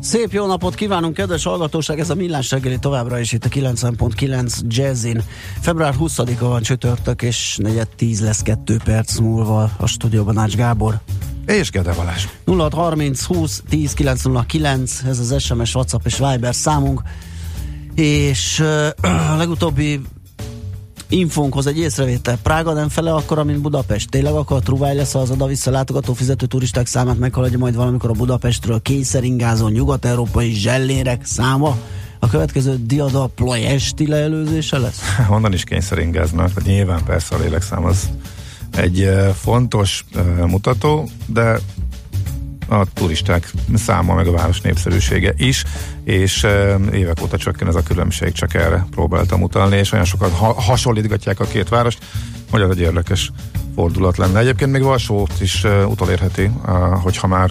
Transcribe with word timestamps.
Szép 0.00 0.32
jó 0.32 0.46
napot 0.46 0.74
kívánunk, 0.74 1.14
kedves 1.14 1.44
hallgatóság! 1.44 1.98
Ez 1.98 2.10
a 2.10 2.14
Millás 2.14 2.50
reggeli 2.50 2.78
továbbra 2.78 3.18
is 3.18 3.32
itt 3.32 3.44
a 3.44 3.48
90.9 3.48 4.60
Jazzin. 4.66 5.22
Február 5.60 5.94
20-a 6.00 6.48
van 6.48 6.62
csütörtök, 6.62 7.22
és 7.22 7.56
negyed 7.62 7.88
10 7.96 8.20
lesz 8.20 8.42
2 8.42 8.76
perc 8.84 9.18
múlva 9.18 9.70
a 9.76 9.86
stúdióban 9.86 10.38
Ács 10.38 10.54
Gábor. 10.54 11.00
És 11.46 11.70
Gede 11.70 11.92
Balázs. 11.92 12.26
0630 12.46 13.24
20 13.24 13.62
10 13.68 13.92
909, 13.92 15.02
ez 15.06 15.18
az 15.18 15.42
SMS, 15.42 15.74
WhatsApp 15.74 16.06
és 16.06 16.18
Viber 16.18 16.54
számunk. 16.54 17.02
És 17.94 18.60
uh, 18.60 18.88
a 19.32 19.36
legutóbbi 19.36 20.00
infónkhoz 21.08 21.66
egy 21.66 21.78
észrevétel. 21.78 22.38
Prága 22.42 22.72
nem 22.72 22.88
fele 22.88 23.14
akkor, 23.14 23.44
mint 23.44 23.60
Budapest. 23.60 24.10
Tényleg 24.10 24.32
akkor 24.32 24.56
a 24.56 24.60
truváj 24.60 24.94
lesz, 24.94 25.14
az 25.14 25.30
oda-vissza 25.30 25.70
látogató 25.70 26.12
fizető 26.12 26.46
turisták 26.46 26.86
számát 26.86 27.18
meghaladja 27.18 27.58
majd 27.58 27.74
valamikor 27.74 28.10
a 28.10 28.12
Budapestről 28.12 28.82
kényszeringázó 28.82 29.68
nyugat-európai 29.68 30.50
zsellérek 30.50 31.24
száma? 31.24 31.76
A 32.18 32.28
következő 32.28 32.78
diada 32.86 33.26
plajesti 33.26 34.06
leelőzése 34.06 34.78
lesz? 34.78 35.00
Honnan 35.28 35.52
is 35.52 35.64
kényszeringáznak? 35.64 36.64
Nyilván 36.64 37.04
persze 37.04 37.34
a 37.34 37.38
lélekszám 37.38 37.84
az 37.84 38.10
egy 38.76 39.10
fontos 39.34 40.04
mutató, 40.46 41.08
de 41.26 41.58
a 42.68 42.84
turisták 42.92 43.52
száma, 43.74 44.14
meg 44.14 44.26
a 44.26 44.32
város 44.32 44.60
népszerűsége 44.60 45.34
is, 45.36 45.64
és 46.04 46.46
évek 46.92 47.22
óta 47.22 47.36
csökken 47.36 47.68
ez 47.68 47.74
a 47.74 47.82
különbség, 47.82 48.32
csak 48.32 48.54
erre 48.54 48.86
próbáltam 48.90 49.42
utalni, 49.42 49.76
és 49.76 49.92
olyan 49.92 50.04
sokan 50.04 50.30
ha- 50.30 50.60
hasonlítgatják 50.60 51.40
a 51.40 51.44
két 51.44 51.68
várost, 51.68 52.04
hogy 52.50 52.60
az 52.60 52.70
egy 52.70 52.80
érdekes 52.80 53.30
fordulat 53.74 54.16
lenne. 54.16 54.38
Egyébként 54.38 54.72
még 54.72 54.82
Varsót 54.82 55.40
is 55.40 55.64
uh, 55.64 55.90
utolérheti, 55.90 56.50
uh, 56.66 56.72
hogyha 57.02 57.26
már 57.26 57.50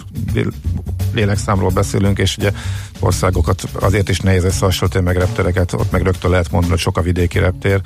lélekszámról 1.12 1.70
beszélünk, 1.70 2.18
és 2.18 2.36
ugye 2.36 2.52
országokat 3.00 3.68
azért 3.72 4.08
is 4.08 4.18
nehéz 4.20 4.44
összehasonlítani, 4.44 5.04
meg 5.04 5.16
reptereket, 5.16 5.72
ott 5.72 5.90
meg 5.90 6.02
rögtön 6.02 6.30
lehet 6.30 6.50
mondani, 6.50 6.72
hogy 6.72 6.82
sok 6.82 6.96
a 6.96 7.02
vidéki 7.02 7.38
reptér, 7.38 7.80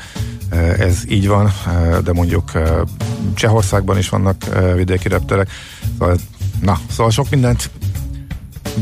ez 0.78 1.03
így 1.08 1.28
van, 1.28 1.53
de 2.05 2.12
mondjuk 2.12 2.53
Csehországban 3.34 3.98
is 3.98 4.08
vannak 4.08 4.36
vidéki 4.75 5.08
repterek, 5.08 5.51
szóval 5.98 6.17
Na, 6.61 6.78
szóval 6.91 7.11
sok 7.11 7.30
mindent 7.30 7.70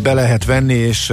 be 0.03 0.13
lehet 0.13 0.45
venni, 0.45 0.75
és 0.75 1.11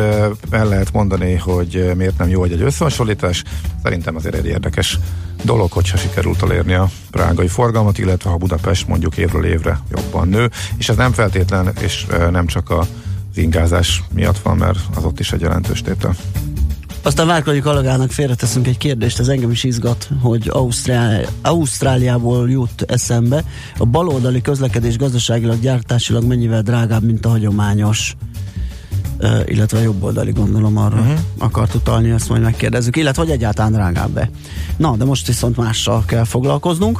el 0.50 0.68
lehet 0.68 0.92
mondani, 0.94 1.36
hogy 1.36 1.92
miért 1.96 2.18
nem 2.18 2.30
jó 2.30 2.44
egy, 2.44 2.52
egy 2.52 2.62
összehasonlítás. 2.62 3.44
Szerintem 3.84 4.16
azért 4.16 4.36
egy 4.36 4.46
érdekes 4.46 5.00
dolog, 5.44 5.72
hogyha 5.72 5.98
sikerült 5.98 6.42
elérni 6.42 6.74
a 6.74 6.90
prágai 7.12 7.48
forgalmat, 7.48 7.98
illetve 7.98 8.30
ha 8.30 8.38
Budapest 8.38 8.88
mondjuk 8.88 9.18
évről 9.18 9.46
évre 9.46 9.80
jobban 9.92 10.28
nő, 10.28 10.50
és 10.78 10.90
ez 10.90 10.96
nem 10.96 11.12
feltétlen, 11.12 11.74
és 11.82 12.06
nem 12.32 12.46
csak 12.46 12.70
az 12.70 12.88
ingázás 13.36 14.04
miatt 14.14 14.40
van, 14.40 14.58
mert 14.58 14.80
az 14.96 15.04
ott 15.04 15.20
is 15.20 15.32
egy 15.32 15.42
jelentős 15.42 15.82
tétel. 15.82 16.16
Aztán 17.06 17.28
Várkonyi 17.28 17.60
Kalagának 17.60 18.12
félreteszünk 18.12 18.68
egy 18.68 18.78
kérdést, 18.78 19.20
ez 19.20 19.28
engem 19.28 19.52
is 19.52 19.64
izgat, 19.64 20.10
hogy 20.22 20.50
Ausztrál, 20.52 21.26
Ausztráliából 21.42 22.50
jut 22.50 22.82
eszembe. 22.88 23.44
A 23.78 23.86
baloldali 23.86 24.42
közlekedés 24.42 24.98
gazdaságilag, 24.98 25.60
gyártásilag 25.60 26.24
mennyivel 26.24 26.62
drágább, 26.62 27.04
mint 27.04 27.26
a 27.26 27.30
hagyományos 27.30 28.16
Uh, 29.20 29.40
illetve 29.46 29.82
jobboldali 29.82 30.32
gondolom 30.32 30.78
arra 30.78 31.00
uh-huh. 31.00 31.20
akart 31.38 31.74
utalni, 31.74 32.10
ezt 32.10 32.30
majd 32.30 32.42
megkérdezzük, 32.42 32.96
illetve 32.96 33.22
hogy 33.22 33.32
egyáltalán 33.32 33.72
drágább-e. 33.72 34.30
Na, 34.78 34.96
de 34.96 35.06
most 35.06 35.28
viszont 35.28 35.58
mással 35.58 36.04
kell 36.06 36.24
foglalkoznunk. 36.24 37.00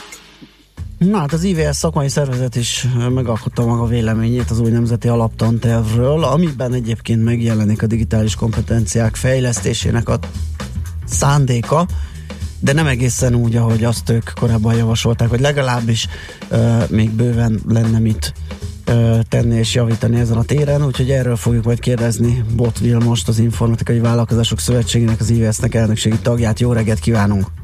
Na 1.09 1.17
hát 1.17 1.33
az 1.33 1.43
IVS 1.43 1.75
szakmai 1.75 2.09
szervezet 2.09 2.55
is 2.55 2.87
megalkotta 3.13 3.65
maga 3.65 3.85
véleményét 3.85 4.49
az 4.49 4.59
új 4.59 4.69
nemzeti 4.69 5.07
alaptantervről, 5.07 6.23
amiben 6.23 6.73
egyébként 6.73 7.23
megjelenik 7.23 7.83
a 7.83 7.87
digitális 7.87 8.35
kompetenciák 8.35 9.15
fejlesztésének 9.15 10.09
a 10.09 10.19
szándéka, 11.05 11.85
de 12.59 12.73
nem 12.73 12.87
egészen 12.87 13.35
úgy, 13.35 13.55
ahogy 13.55 13.83
azt 13.83 14.09
ők 14.09 14.29
korábban 14.39 14.75
javasolták, 14.75 15.29
hogy 15.29 15.39
legalábbis 15.39 16.07
uh, 16.51 16.89
még 16.89 17.09
bőven 17.09 17.59
lenne 17.67 17.99
mit 17.99 18.33
tenni 19.29 19.55
és 19.55 19.73
javítani 19.73 20.19
ezen 20.19 20.37
a 20.37 20.43
téren, 20.43 20.85
úgyhogy 20.85 21.11
erről 21.11 21.35
fogjuk 21.35 21.63
majd 21.63 21.79
kérdezni 21.79 22.43
Bot 22.55 22.79
Vilmost, 22.79 23.27
az 23.27 23.39
Informatikai 23.39 23.99
Vállalkozások 23.99 24.59
Szövetségének, 24.59 25.19
az 25.19 25.29
IVS-nek 25.29 25.75
elnökségi 25.75 26.19
tagját. 26.19 26.59
Jó 26.59 26.71
reggelt 26.71 26.99
kívánunk! 26.99 27.60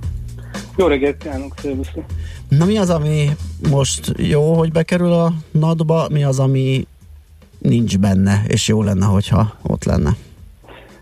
Jó 0.77 0.87
reggelt 0.87 1.17
kívánok, 1.17 1.53
szervusztok! 1.57 2.03
Na 2.49 2.65
mi 2.65 2.77
az, 2.77 2.89
ami 2.89 3.29
most 3.69 4.13
jó, 4.17 4.53
hogy 4.53 4.71
bekerül 4.71 5.11
a 5.11 5.31
nadba, 5.51 6.07
mi 6.11 6.23
az, 6.23 6.39
ami 6.39 6.87
nincs 7.57 7.99
benne, 7.99 8.41
és 8.47 8.67
jó 8.67 8.83
lenne, 8.83 9.05
hogyha 9.05 9.53
ott 9.63 9.83
lenne? 9.83 10.09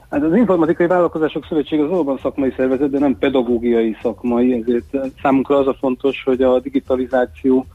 Hát 0.10 0.24
az 0.24 0.36
Informatikai 0.36 0.88
Vállalkozások 0.88 1.46
Szövetség 1.50 1.80
az 1.80 1.90
valóban 1.90 2.20
szakmai 2.22 2.54
szervezet, 2.58 2.90
de 2.90 3.00
nem 3.00 3.18
pedagógiai 3.18 3.98
szakmai, 4.02 4.54
ezért 4.54 5.12
számunkra 5.22 5.58
az 5.58 5.68
a 5.68 5.78
fontos, 5.80 6.24
hogy 6.26 6.42
a 6.42 6.60
digitalizáció, 6.60 7.66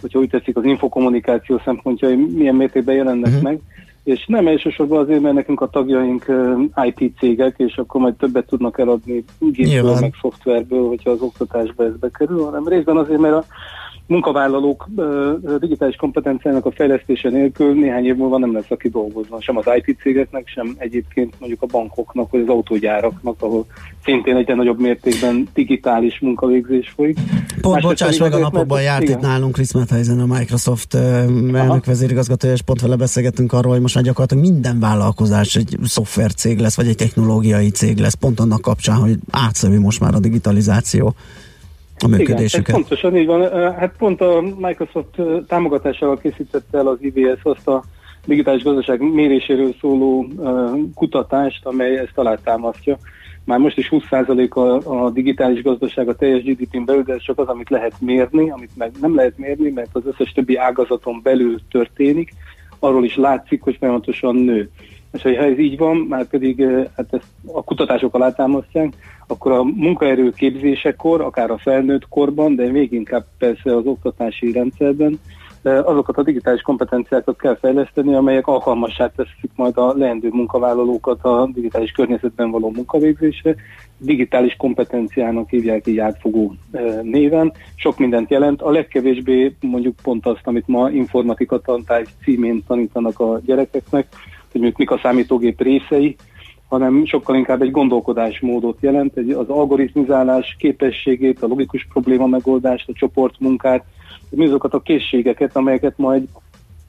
hogyha 0.00 0.18
úgy 0.18 0.28
tetszik, 0.28 0.56
az 0.56 0.64
infokommunikáció 0.64 1.60
szempontjai 1.64 2.14
milyen 2.14 2.54
mértékben 2.54 2.94
jelennek 2.94 3.28
uh-huh. 3.28 3.42
meg, 3.42 3.60
és 4.08 4.26
nem 4.26 4.46
elsősorban 4.46 4.98
azért, 4.98 5.20
mert 5.20 5.34
nekünk 5.34 5.60
a 5.60 5.68
tagjaink 5.68 6.26
IT 6.84 7.18
cégek, 7.18 7.54
és 7.56 7.76
akkor 7.76 8.00
majd 8.00 8.14
többet 8.14 8.46
tudnak 8.46 8.78
eladni 8.78 9.24
gépből, 9.38 9.96
meg 10.00 10.14
szoftverből, 10.20 10.88
hogyha 10.88 11.10
az 11.10 11.20
oktatásba 11.20 11.84
ez 11.84 11.96
bekerül, 12.00 12.44
hanem 12.44 12.68
részben 12.68 12.96
azért, 12.96 13.20
mert 13.20 13.34
a 13.34 13.44
munkavállalók 14.08 14.88
digitális 15.58 15.96
kompetenciának 15.96 16.66
a 16.66 16.70
fejlesztése 16.70 17.28
nélkül 17.28 17.74
néhány 17.74 18.04
év 18.04 18.16
múlva 18.16 18.38
nem 18.38 18.52
lesz, 18.52 18.70
aki 18.70 18.88
dolgozna, 18.88 19.40
sem 19.40 19.56
az 19.56 19.64
IT 19.82 19.98
cégeknek, 20.00 20.48
sem 20.48 20.74
egyébként 20.78 21.34
mondjuk 21.38 21.62
a 21.62 21.66
bankoknak, 21.66 22.30
vagy 22.30 22.40
az 22.40 22.48
autógyáraknak, 22.48 23.36
ahol 23.38 23.66
szintén 24.04 24.36
egyre 24.36 24.54
nagyobb 24.54 24.80
mértékben 24.80 25.48
digitális 25.54 26.20
munkavégzés 26.20 26.88
folyik. 26.88 27.18
Pont 27.60 27.82
bocsáss 27.82 28.18
meg, 28.18 28.32
a 28.32 28.38
napokban 28.38 28.82
járt 28.82 29.02
igen. 29.02 29.16
itt 29.16 29.24
nálunk 29.24 29.54
Chris 29.54 29.72
Matheisen, 29.72 30.20
a 30.20 30.26
Microsoft 30.26 30.94
elnök 30.94 31.84
vezérigazgatója, 31.84 32.52
és 32.52 32.62
pont 32.62 32.80
vele 32.80 32.96
beszélgettünk 32.96 33.52
arról, 33.52 33.72
hogy 33.72 33.80
most 33.80 33.94
már 33.94 34.04
gyakorlatilag 34.04 34.44
minden 34.44 34.80
vállalkozás 34.80 35.56
egy 35.56 35.76
szoftvercég 35.84 36.58
lesz, 36.58 36.76
vagy 36.76 36.88
egy 36.88 36.96
technológiai 36.96 37.70
cég 37.70 37.98
lesz, 37.98 38.14
pont 38.14 38.40
annak 38.40 38.60
kapcsán, 38.60 38.96
hogy 38.96 39.16
átszövi 39.30 39.76
most 39.76 40.00
már 40.00 40.14
a 40.14 40.18
digitalizáció 40.18 41.14
a 42.04 42.08
működésüket. 42.08 42.68
Igen, 42.68 42.80
pontosan 42.80 43.16
így 43.16 43.26
van. 43.26 43.74
Hát 43.74 43.94
pont 43.98 44.20
a 44.20 44.40
Microsoft 44.58 45.20
támogatásával 45.46 46.18
készítette 46.18 46.78
el 46.78 46.86
az 46.86 46.98
IBS 47.00 47.40
azt 47.42 47.68
a 47.68 47.82
digitális 48.26 48.62
gazdaság 48.62 49.00
méréséről 49.00 49.74
szóló 49.80 50.26
kutatást, 50.94 51.66
amely 51.66 51.98
ezt 51.98 52.18
alátámasztja. 52.18 52.98
Már 53.44 53.58
most 53.58 53.78
is 53.78 53.88
20% 53.90 54.50
a, 54.50 55.04
a 55.04 55.10
digitális 55.10 55.62
gazdaság 55.62 56.08
a 56.08 56.16
teljes 56.16 56.42
GDP-n 56.42 56.84
belül, 56.84 57.02
de 57.02 57.12
ez 57.12 57.22
csak 57.22 57.38
az, 57.38 57.48
amit 57.48 57.70
lehet 57.70 57.94
mérni, 58.00 58.50
amit 58.50 58.76
meg 58.76 58.92
nem 59.00 59.14
lehet 59.14 59.38
mérni, 59.38 59.70
mert 59.70 59.90
az 59.92 60.02
összes 60.06 60.32
többi 60.32 60.56
ágazaton 60.56 61.20
belül 61.22 61.60
történik. 61.70 62.34
Arról 62.78 63.04
is 63.04 63.16
látszik, 63.16 63.62
hogy 63.62 63.76
folyamatosan 63.78 64.34
nő. 64.34 64.70
És 65.12 65.22
ha 65.22 65.28
ez 65.28 65.58
így 65.58 65.78
van, 65.78 65.96
már 65.96 66.26
pedig 66.26 66.64
hát 66.96 67.12
ezt 67.14 67.26
a 67.46 67.64
kutatások 67.64 68.14
alátámasztják, 68.14 68.92
akkor 69.30 69.52
a 69.52 69.62
munkaerő 69.62 70.30
képzésekor, 70.30 71.20
akár 71.20 71.50
a 71.50 71.58
felnőtt 71.58 72.08
korban, 72.08 72.54
de 72.54 72.70
még 72.70 72.92
inkább 72.92 73.24
persze 73.38 73.76
az 73.76 73.86
oktatási 73.86 74.52
rendszerben, 74.52 75.18
azokat 75.62 76.16
a 76.16 76.22
digitális 76.22 76.60
kompetenciákat 76.60 77.38
kell 77.38 77.56
fejleszteni, 77.56 78.14
amelyek 78.14 78.46
alkalmassá 78.46 79.10
teszik 79.16 79.50
majd 79.56 79.78
a 79.78 79.94
leendő 79.96 80.28
munkavállalókat 80.32 81.24
a 81.24 81.48
digitális 81.52 81.90
környezetben 81.90 82.50
való 82.50 82.70
munkavégzésre. 82.70 83.54
Digitális 83.98 84.56
kompetenciának 84.56 85.48
hívják 85.48 85.86
így 85.86 85.98
átfogó 85.98 86.54
néven. 87.02 87.52
Sok 87.74 87.98
mindent 87.98 88.30
jelent. 88.30 88.62
A 88.62 88.70
legkevésbé 88.70 89.54
mondjuk 89.60 89.94
pont 90.02 90.26
azt, 90.26 90.46
amit 90.46 90.66
ma 90.66 90.90
informatika 90.90 91.60
tantárgy 91.60 92.08
címén 92.22 92.64
tanítanak 92.66 93.20
a 93.20 93.40
gyerekeknek, 93.44 94.06
hogy 94.52 94.74
mik 94.76 94.90
a 94.90 94.98
számítógép 95.02 95.60
részei, 95.60 96.16
hanem 96.68 97.04
sokkal 97.04 97.36
inkább 97.36 97.62
egy 97.62 97.70
gondolkodásmódot 97.70 98.78
jelent, 98.80 99.16
egy, 99.16 99.30
az 99.30 99.48
algoritmizálás 99.48 100.56
képességét, 100.58 101.42
a 101.42 101.46
logikus 101.46 101.86
probléma 101.92 102.26
megoldást, 102.26 102.88
a 102.88 102.92
csoportmunkát, 102.92 103.84
mindazokat 104.30 104.74
a 104.74 104.80
készségeket, 104.80 105.56
amelyeket 105.56 105.94
majd 105.96 106.28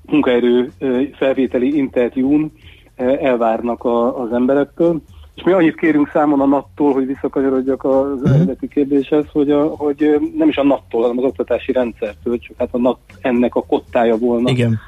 munkaerő 0.05 0.71
felvételi 1.13 1.77
interjún 1.77 2.51
elvárnak 2.95 3.83
a, 3.83 4.21
az 4.21 4.33
emberektől. 4.33 5.01
És 5.35 5.43
mi 5.43 5.51
annyit 5.51 5.75
kérünk 5.75 6.09
számon 6.13 6.41
a 6.41 6.45
nattól, 6.45 6.93
hogy 6.93 7.05
visszakanyarodjak 7.05 7.83
az 7.83 8.21
mhm. 8.21 8.33
eredeti 8.33 8.67
kérdéshez, 8.67 9.25
hogy, 9.31 9.51
a, 9.51 9.63
hogy 9.63 10.19
nem 10.37 10.49
is 10.49 10.57
a 10.57 10.63
nattól, 10.63 11.01
hanem 11.01 11.17
az 11.17 11.23
oktatási 11.23 11.71
rendszertől, 11.71 12.39
csak 12.39 12.55
hát 12.57 12.69
a 12.71 12.77
NAT 12.77 12.99
ennek 13.21 13.55
a 13.55 13.65
kottája 13.65 14.17
volna, 14.17 14.49
Igen. 14.49 14.79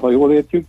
ha 0.00 0.10
jól 0.10 0.32
értjük 0.32 0.66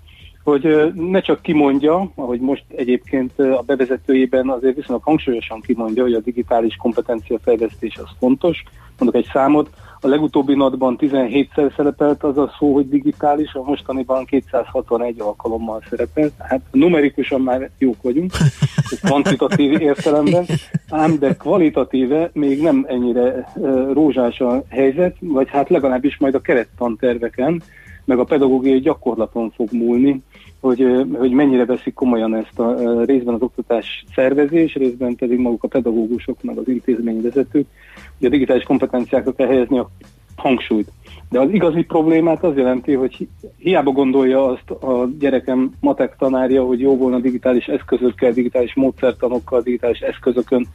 hogy 0.49 0.94
ne 0.94 1.19
csak 1.21 1.41
kimondja, 1.41 2.11
ahogy 2.15 2.39
most 2.39 2.63
egyébként 2.75 3.39
a 3.39 3.63
bevezetőjében 3.65 4.49
azért 4.49 4.75
viszonylag 4.75 5.03
hangsúlyosan 5.03 5.61
kimondja, 5.61 6.03
hogy 6.03 6.13
a 6.13 6.19
digitális 6.19 6.75
kompetencia 6.75 7.39
fejlesztés 7.44 7.97
az 7.97 8.09
fontos. 8.19 8.63
Mondok 8.97 9.21
egy 9.21 9.29
számot, 9.33 9.69
a 10.01 10.07
legutóbbi 10.07 10.55
natban 10.55 10.97
17-szer 10.99 11.75
szerepelt 11.75 12.23
az 12.23 12.38
a 12.38 12.53
szó, 12.59 12.73
hogy 12.73 12.89
digitális, 12.89 13.53
a 13.53 13.63
mostaniban 13.63 14.25
261 14.25 15.19
alkalommal 15.19 15.83
szerepelt. 15.89 16.33
Hát 16.39 16.61
numerikusan 16.71 17.41
már 17.41 17.69
jók 17.77 18.01
vagyunk, 18.01 18.31
kvantitatív 19.03 19.81
értelemben, 19.81 20.45
ám 20.89 21.19
de 21.19 21.33
kvalitatíve 21.35 22.29
még 22.33 22.61
nem 22.61 22.85
ennyire 22.88 23.53
rózsás 23.93 24.39
a 24.39 24.63
helyzet, 24.69 25.15
vagy 25.19 25.50
hát 25.50 25.69
legalábbis 25.69 26.17
majd 26.17 26.35
a 26.35 26.41
kerettanterveken, 26.41 27.61
meg 28.07 28.19
a 28.19 28.24
pedagógiai 28.24 28.80
gyakorlaton 28.80 29.51
fog 29.56 29.71
múlni, 29.71 30.21
hogy, 30.59 31.06
hogy 31.13 31.31
mennyire 31.31 31.65
veszik 31.65 31.94
komolyan 31.94 32.36
ezt 32.36 32.59
a 32.59 33.04
részben 33.04 33.33
az 33.33 33.42
oktatás 33.42 34.06
szervezés, 34.15 34.74
részben 34.74 35.15
pedig 35.15 35.39
maguk 35.39 35.63
a 35.63 35.68
pedagógusok, 35.68 36.44
meg 36.44 36.57
az 36.57 36.68
intézményvezetők, 36.68 37.65
hogy 38.18 38.27
a 38.27 38.30
digitális 38.30 38.63
kompetenciákra 38.63 39.33
kell 39.33 39.48
helyezni 39.48 39.77
a 39.77 39.89
hangsúlyt. 40.36 40.92
De 41.30 41.39
az 41.39 41.50
igazi 41.51 41.83
problémát 41.83 42.44
az 42.44 42.56
jelenti, 42.56 42.94
hogy 42.94 43.27
hiába 43.57 43.92
gondolja 43.92 44.45
azt 44.45 44.69
a 44.69 45.10
gyerekem 45.19 45.71
matek 45.80 46.15
tanárja, 46.18 46.63
hogy 46.63 46.80
jó 46.80 46.98
volna 46.98 47.19
digitális 47.19 47.65
eszközökkel, 47.65 48.31
digitális 48.31 48.75
módszertanokkal, 48.75 49.62
digitális 49.62 50.00
eszközökön 50.00 50.68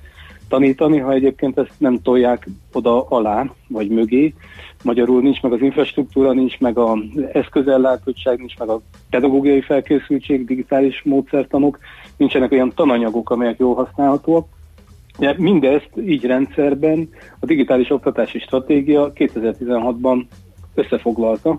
tanítani, 0.52 0.98
ha 0.98 1.12
egyébként 1.12 1.58
ezt 1.58 1.72
nem 1.78 2.02
tolják 2.02 2.48
oda 2.72 3.06
alá, 3.08 3.52
vagy 3.68 3.88
mögé. 3.88 4.34
Magyarul 4.84 5.20
nincs 5.20 5.42
meg 5.42 5.52
az 5.52 5.60
infrastruktúra, 5.60 6.32
nincs 6.32 6.58
meg 6.58 6.78
az 6.78 6.98
eszközellátottság, 7.32 8.38
nincs 8.38 8.58
meg 8.58 8.68
a 8.68 8.80
pedagógiai 9.10 9.60
felkészültség, 9.60 10.44
digitális 10.44 11.02
módszertanok, 11.04 11.78
nincsenek 12.16 12.52
olyan 12.52 12.72
tananyagok, 12.74 13.30
amelyek 13.30 13.58
jól 13.58 13.74
használhatóak. 13.74 14.46
Ja, 15.18 15.34
mindezt 15.36 15.90
így 16.06 16.24
rendszerben 16.24 17.08
a 17.40 17.46
digitális 17.46 17.90
oktatási 17.90 18.38
stratégia 18.38 19.12
2016-ban 19.14 20.24
összefoglalta, 20.74 21.58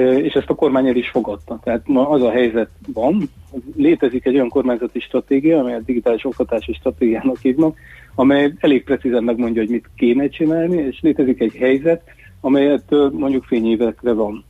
és 0.00 0.32
ezt 0.32 0.50
a 0.50 0.54
kormány 0.54 0.88
el 0.88 0.96
is 0.96 1.08
fogadta. 1.08 1.58
Tehát 1.62 1.86
ma 1.86 2.08
az 2.08 2.22
a 2.22 2.30
helyzet 2.30 2.70
van, 2.92 3.28
létezik 3.76 4.26
egy 4.26 4.34
olyan 4.34 4.48
kormányzati 4.48 5.00
stratégia, 5.00 5.58
amelyet 5.58 5.84
digitális 5.84 6.24
oktatási 6.24 6.72
stratégiának 6.72 7.38
hívnak, 7.38 7.76
amely 8.14 8.52
elég 8.58 8.84
precízen 8.84 9.24
megmondja, 9.24 9.62
hogy 9.62 9.70
mit 9.70 9.90
kéne 9.96 10.28
csinálni, 10.28 10.76
és 10.76 11.00
létezik 11.00 11.40
egy 11.40 11.54
helyzet, 11.54 12.02
amelyet 12.40 12.90
mondjuk 13.12 13.44
fényévekre 13.44 14.12
van. 14.12 14.44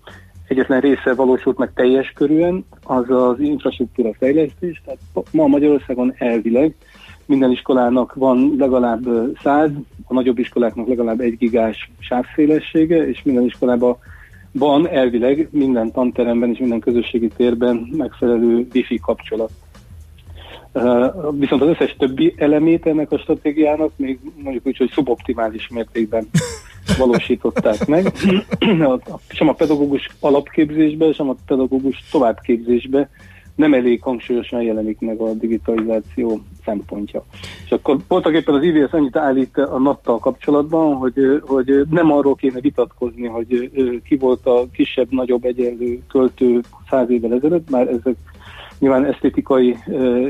Egyetlen 0.49 0.81
része 0.81 1.15
valósult 1.15 1.59
meg 1.59 1.73
teljes 1.75 2.13
körűen, 2.15 2.65
az 2.83 3.11
az 3.11 3.41
infrastruktúra 3.41 4.15
fejlesztés, 4.19 4.83
tehát 4.85 5.29
ma 5.31 5.47
Magyarországon 5.47 6.15
elvileg 6.19 6.75
minden 7.27 7.51
iskolának 7.51 8.15
van 8.15 8.55
legalább 8.59 9.03
100, 9.43 9.71
a 10.07 10.15
nagyobb 10.15 10.39
iskoláknak 10.39 10.89
legalább 10.89 11.21
egy 11.21 11.37
gigás 11.37 11.91
sávszélessége, 11.99 13.09
és 13.09 13.23
minden 13.23 13.45
iskolában 13.45 13.97
van 14.59 14.89
elvileg 14.89 15.49
minden 15.51 15.93
tanteremben 15.93 16.51
és 16.51 16.59
minden 16.59 16.81
közösségi 16.81 17.29
térben 17.37 17.89
megfelelő 17.97 18.67
wifi 18.75 18.99
kapcsolat. 18.99 19.51
Viszont 21.31 21.63
az 21.63 21.69
összes 21.69 21.97
többi 21.99 22.35
elemét 22.37 22.87
ennek 22.87 23.13
a 23.13 23.19
stratégiának 23.19 23.93
még 23.97 24.19
mondjuk 24.43 24.67
úgy, 24.67 24.77
hogy 24.77 24.91
szuboptimális 24.91 25.69
mértékben 25.69 26.29
valósították 26.99 27.87
meg. 27.87 28.13
sem 29.29 29.49
a 29.49 29.53
pedagógus 29.53 30.09
alapképzésbe, 30.21 31.13
sem 31.13 31.29
a 31.29 31.35
pedagógus 31.47 32.05
továbbképzésbe 32.11 33.11
nem 33.55 33.75
elég 33.75 34.03
hangsúlyosan 34.03 34.63
jelenik 34.63 35.01
meg 35.01 35.21
a 35.21 35.33
digitalizáció 35.33 36.41
szempontja. 36.65 37.25
És 37.65 37.71
akkor 37.71 37.97
voltak 38.09 38.35
éppen 38.35 38.55
az 38.55 38.63
IVS 38.63 38.93
annyit 38.93 39.17
állít 39.17 39.57
a 39.57 39.79
nattal 39.79 40.19
kapcsolatban, 40.19 40.95
hogy, 40.95 41.43
hogy 41.47 41.83
nem 41.91 42.13
arról 42.13 42.35
kéne 42.35 42.61
vitatkozni, 42.61 43.27
hogy 43.27 43.71
ki 44.05 44.17
volt 44.17 44.47
a 44.47 44.67
kisebb-nagyobb 44.73 45.45
egyenlő 45.45 46.03
költő 46.09 46.61
száz 46.91 47.11
évvel 47.11 47.35
ezelőtt, 47.35 47.71
már 47.71 47.89
ezek 47.89 48.17
nyilván 48.79 49.05
esztétikai 49.05 49.77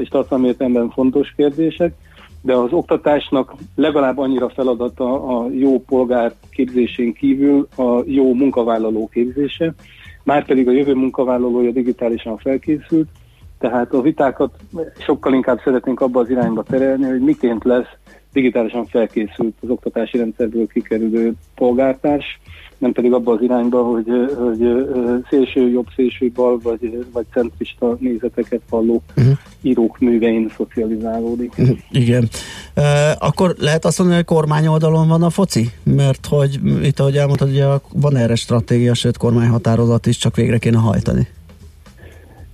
és 0.01 0.09
tartalmi 0.09 0.47
értelemben 0.47 0.91
fontos 0.91 1.33
kérdések, 1.37 1.95
de 2.41 2.55
az 2.55 2.73
oktatásnak 2.73 3.55
legalább 3.75 4.19
annyira 4.19 4.49
feladata 4.49 5.39
a 5.39 5.51
jó 5.51 5.81
polgár 5.81 6.33
képzésén 6.51 7.13
kívül 7.13 7.69
a 7.77 8.03
jó 8.07 8.35
munkavállaló 8.35 9.09
képzése, 9.13 9.75
már 10.25 10.45
pedig 10.45 10.69
a 10.69 10.73
jövő 10.73 10.95
munkavállalója 10.95 11.71
digitálisan 11.71 12.39
felkészült, 12.39 13.09
tehát 13.59 13.93
a 13.93 14.01
vitákat 14.01 14.55
sokkal 14.99 15.35
inkább 15.35 15.61
szeretnénk 15.65 16.01
abba 16.01 16.21
az 16.21 16.31
irányba 16.31 16.63
terelni, 16.63 17.05
hogy 17.05 17.21
miként 17.21 17.65
lesz 17.65 17.89
digitálisan 18.33 18.87
felkészült 18.87 19.55
az 19.61 19.69
oktatási 19.69 20.19
rendszerből 20.19 20.67
kikerülő 20.67 21.33
polgártárs, 21.55 22.41
nem 22.79 22.93
pedig 22.93 23.13
abba 23.13 23.33
az 23.33 23.43
irányba, 23.43 23.83
hogy, 23.83 24.07
hogy 24.39 24.89
szélső 25.31 25.69
jobb, 25.69 25.87
szélső 25.97 26.31
bal, 26.35 26.59
vagy, 26.63 27.07
vagy 27.13 27.25
centrista 27.33 27.97
nézeteket 28.01 28.61
valló 28.69 29.03
uh-huh. 29.17 29.35
írók 29.63 29.99
művein 29.99 30.53
szocializálódik. 30.57 31.53
Uh-huh. 31.59 31.79
Igen. 31.91 32.29
Akkor 33.19 33.55
lehet 33.59 33.85
azt 33.85 33.99
mondani, 33.99 34.19
hogy 34.19 34.37
kormány 34.37 34.67
oldalon 34.67 35.09
van 35.09 35.23
a 35.23 35.31
foci? 35.31 35.71
Mert 35.83 36.27
hogy 36.27 36.59
itt, 36.83 37.01
ahogy 37.01 37.17
elmondtad, 37.17 37.49
ugye 37.49 37.67
van 37.93 38.17
erre 38.17 38.35
stratégia, 38.35 38.95
sőt 38.95 39.17
kormányhatározat 39.17 40.07
is, 40.07 40.17
csak 40.17 40.37
végre 40.37 40.59
kéne 40.59 40.79
hajtani. 40.79 41.29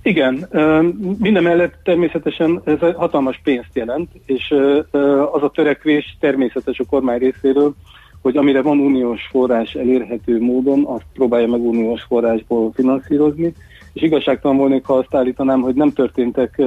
Igen, 0.03 0.47
minden 1.19 1.43
mellett 1.43 1.73
természetesen 1.83 2.61
ez 2.65 2.79
hatalmas 2.95 3.39
pénzt 3.43 3.69
jelent, 3.73 4.09
és 4.25 4.53
az 5.31 5.43
a 5.43 5.51
törekvés 5.53 6.17
természetes 6.19 6.79
a 6.79 6.85
kormány 6.89 7.19
részéről, 7.19 7.73
hogy 8.21 8.37
amire 8.37 8.61
van 8.61 8.79
uniós 8.79 9.27
forrás 9.31 9.73
elérhető 9.73 10.41
módon, 10.41 10.85
azt 10.85 11.05
próbálja 11.13 11.47
meg 11.47 11.61
uniós 11.61 12.01
forrásból 12.01 12.71
finanszírozni, 12.75 13.53
és 13.93 14.01
igazságtalan 14.01 14.57
volnék, 14.57 14.85
ha 14.85 14.93
azt 14.93 15.15
állítanám, 15.15 15.61
hogy 15.61 15.75
nem 15.75 15.93
történtek, 15.93 16.57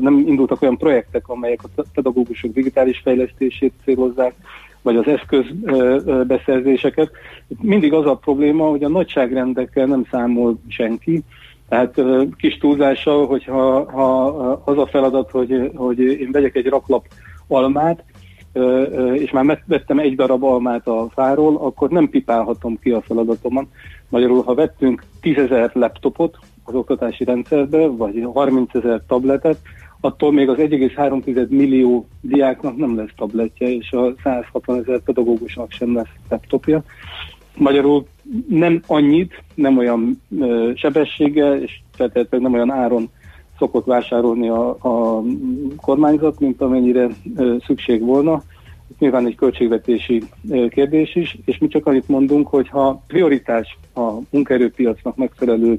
nem 0.00 0.24
indultak 0.26 0.62
olyan 0.62 0.76
projektek, 0.76 1.28
amelyek 1.28 1.60
a 1.62 1.82
pedagógusok 1.94 2.52
digitális 2.52 3.00
fejlesztését 3.04 3.72
célozzák, 3.84 4.34
vagy 4.82 4.96
az 4.96 5.06
eszközbeszerzéseket. 5.06 7.10
Mindig 7.60 7.92
az 7.92 8.06
a 8.06 8.14
probléma, 8.14 8.68
hogy 8.68 8.84
a 8.84 8.88
nagyságrendekkel 8.88 9.86
nem 9.86 10.06
számol 10.10 10.58
senki, 10.68 11.22
tehát 11.68 12.02
kis 12.36 12.58
túlzással, 12.58 13.26
hogyha 13.26 13.90
ha 13.90 14.26
az 14.64 14.78
a 14.78 14.86
feladat, 14.86 15.30
hogy, 15.30 15.70
hogy 15.74 15.98
én 15.98 16.28
vegyek 16.32 16.54
egy 16.54 16.66
raklap 16.66 17.06
almát, 17.46 18.04
és 19.14 19.30
már 19.30 19.62
vettem 19.66 19.98
egy 19.98 20.14
darab 20.14 20.44
almát 20.44 20.86
a 20.86 21.08
fáról, 21.14 21.56
akkor 21.56 21.90
nem 21.90 22.08
pipálhatom 22.08 22.78
ki 22.78 22.90
a 22.90 23.00
feladatomat. 23.00 23.66
Magyarul, 24.08 24.42
ha 24.42 24.54
vettünk 24.54 25.04
10 25.22 25.36
ezer 25.36 25.70
laptopot 25.74 26.38
az 26.64 26.74
oktatási 26.74 27.24
rendszerbe, 27.24 27.86
vagy 27.86 28.28
30 28.32 28.74
ezer 28.74 29.02
tabletet, 29.06 29.58
attól 30.00 30.32
még 30.32 30.48
az 30.48 30.56
1,3 30.58 31.48
millió 31.48 32.06
diáknak 32.20 32.76
nem 32.76 32.96
lesz 32.96 33.12
tabletje, 33.16 33.68
és 33.68 33.92
a 33.92 34.14
160 34.22 34.78
ezer 34.78 35.00
pedagógusnak 35.00 35.70
sem 35.70 35.94
lesz 35.94 36.14
laptopja. 36.28 36.82
Magyarul 37.56 38.06
nem 38.48 38.82
annyit, 38.86 39.42
nem 39.54 39.78
olyan 39.78 40.20
ö, 40.38 40.70
sebességgel, 40.74 41.62
és 41.62 41.80
feltétlenül 41.92 42.48
nem 42.48 42.54
olyan 42.54 42.70
áron 42.70 43.10
szokott 43.58 43.84
vásárolni 43.84 44.48
a, 44.48 44.68
a 44.68 45.22
kormányzat, 45.76 46.40
mint 46.40 46.60
amennyire 46.60 47.08
ö, 47.36 47.56
szükség 47.66 48.00
volna. 48.00 48.42
Nyilván 48.98 49.26
egy 49.26 49.34
költségvetési 49.34 50.22
kérdés 50.68 51.14
is, 51.14 51.38
és 51.44 51.58
mi 51.58 51.68
csak 51.68 51.86
annyit 51.86 52.08
mondunk, 52.08 52.48
hogy 52.48 52.68
ha 52.68 53.02
prioritás 53.06 53.78
a 53.94 54.10
munkaerőpiacnak 54.30 55.16
megfelelő 55.16 55.78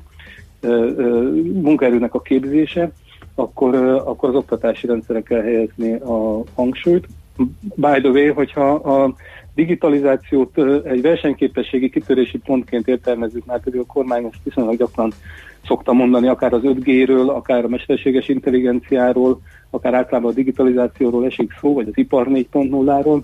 munkaerőnek 1.62 2.13
a 2.13 2.22
képzése, 2.22 2.91
akkor, 3.36 3.75
akkor 4.05 4.29
az 4.29 4.36
oktatási 4.36 4.88
rendszerre 4.88 5.22
kell 5.22 5.41
helyezni 5.41 5.93
a 5.93 6.43
hangsúlyt. 6.55 7.08
By 7.75 8.00
the 8.01 8.10
way, 8.10 8.34
hogyha 8.34 8.74
a 8.74 9.15
digitalizációt 9.55 10.57
egy 10.86 11.01
versenyképességi 11.01 11.89
kitörési 11.89 12.38
pontként 12.38 12.88
értelmezzük, 12.88 13.45
mert 13.45 13.63
pedig 13.63 13.79
a 13.79 13.86
kormány 13.86 14.24
ezt 14.24 14.43
viszonylag 14.43 14.77
gyakran 14.77 15.12
szokta 15.65 15.93
mondani, 15.93 16.27
akár 16.27 16.53
az 16.53 16.62
5G-ről, 16.63 17.27
akár 17.27 17.63
a 17.63 17.67
mesterséges 17.67 18.27
intelligenciáról, 18.27 19.41
akár 19.69 19.93
általában 19.93 20.31
a 20.31 20.36
digitalizációról 20.36 21.25
esik 21.25 21.53
szó, 21.60 21.74
vagy 21.74 21.88
az 21.88 21.98
ipar 21.98 22.27
4.0-ról, 22.29 23.22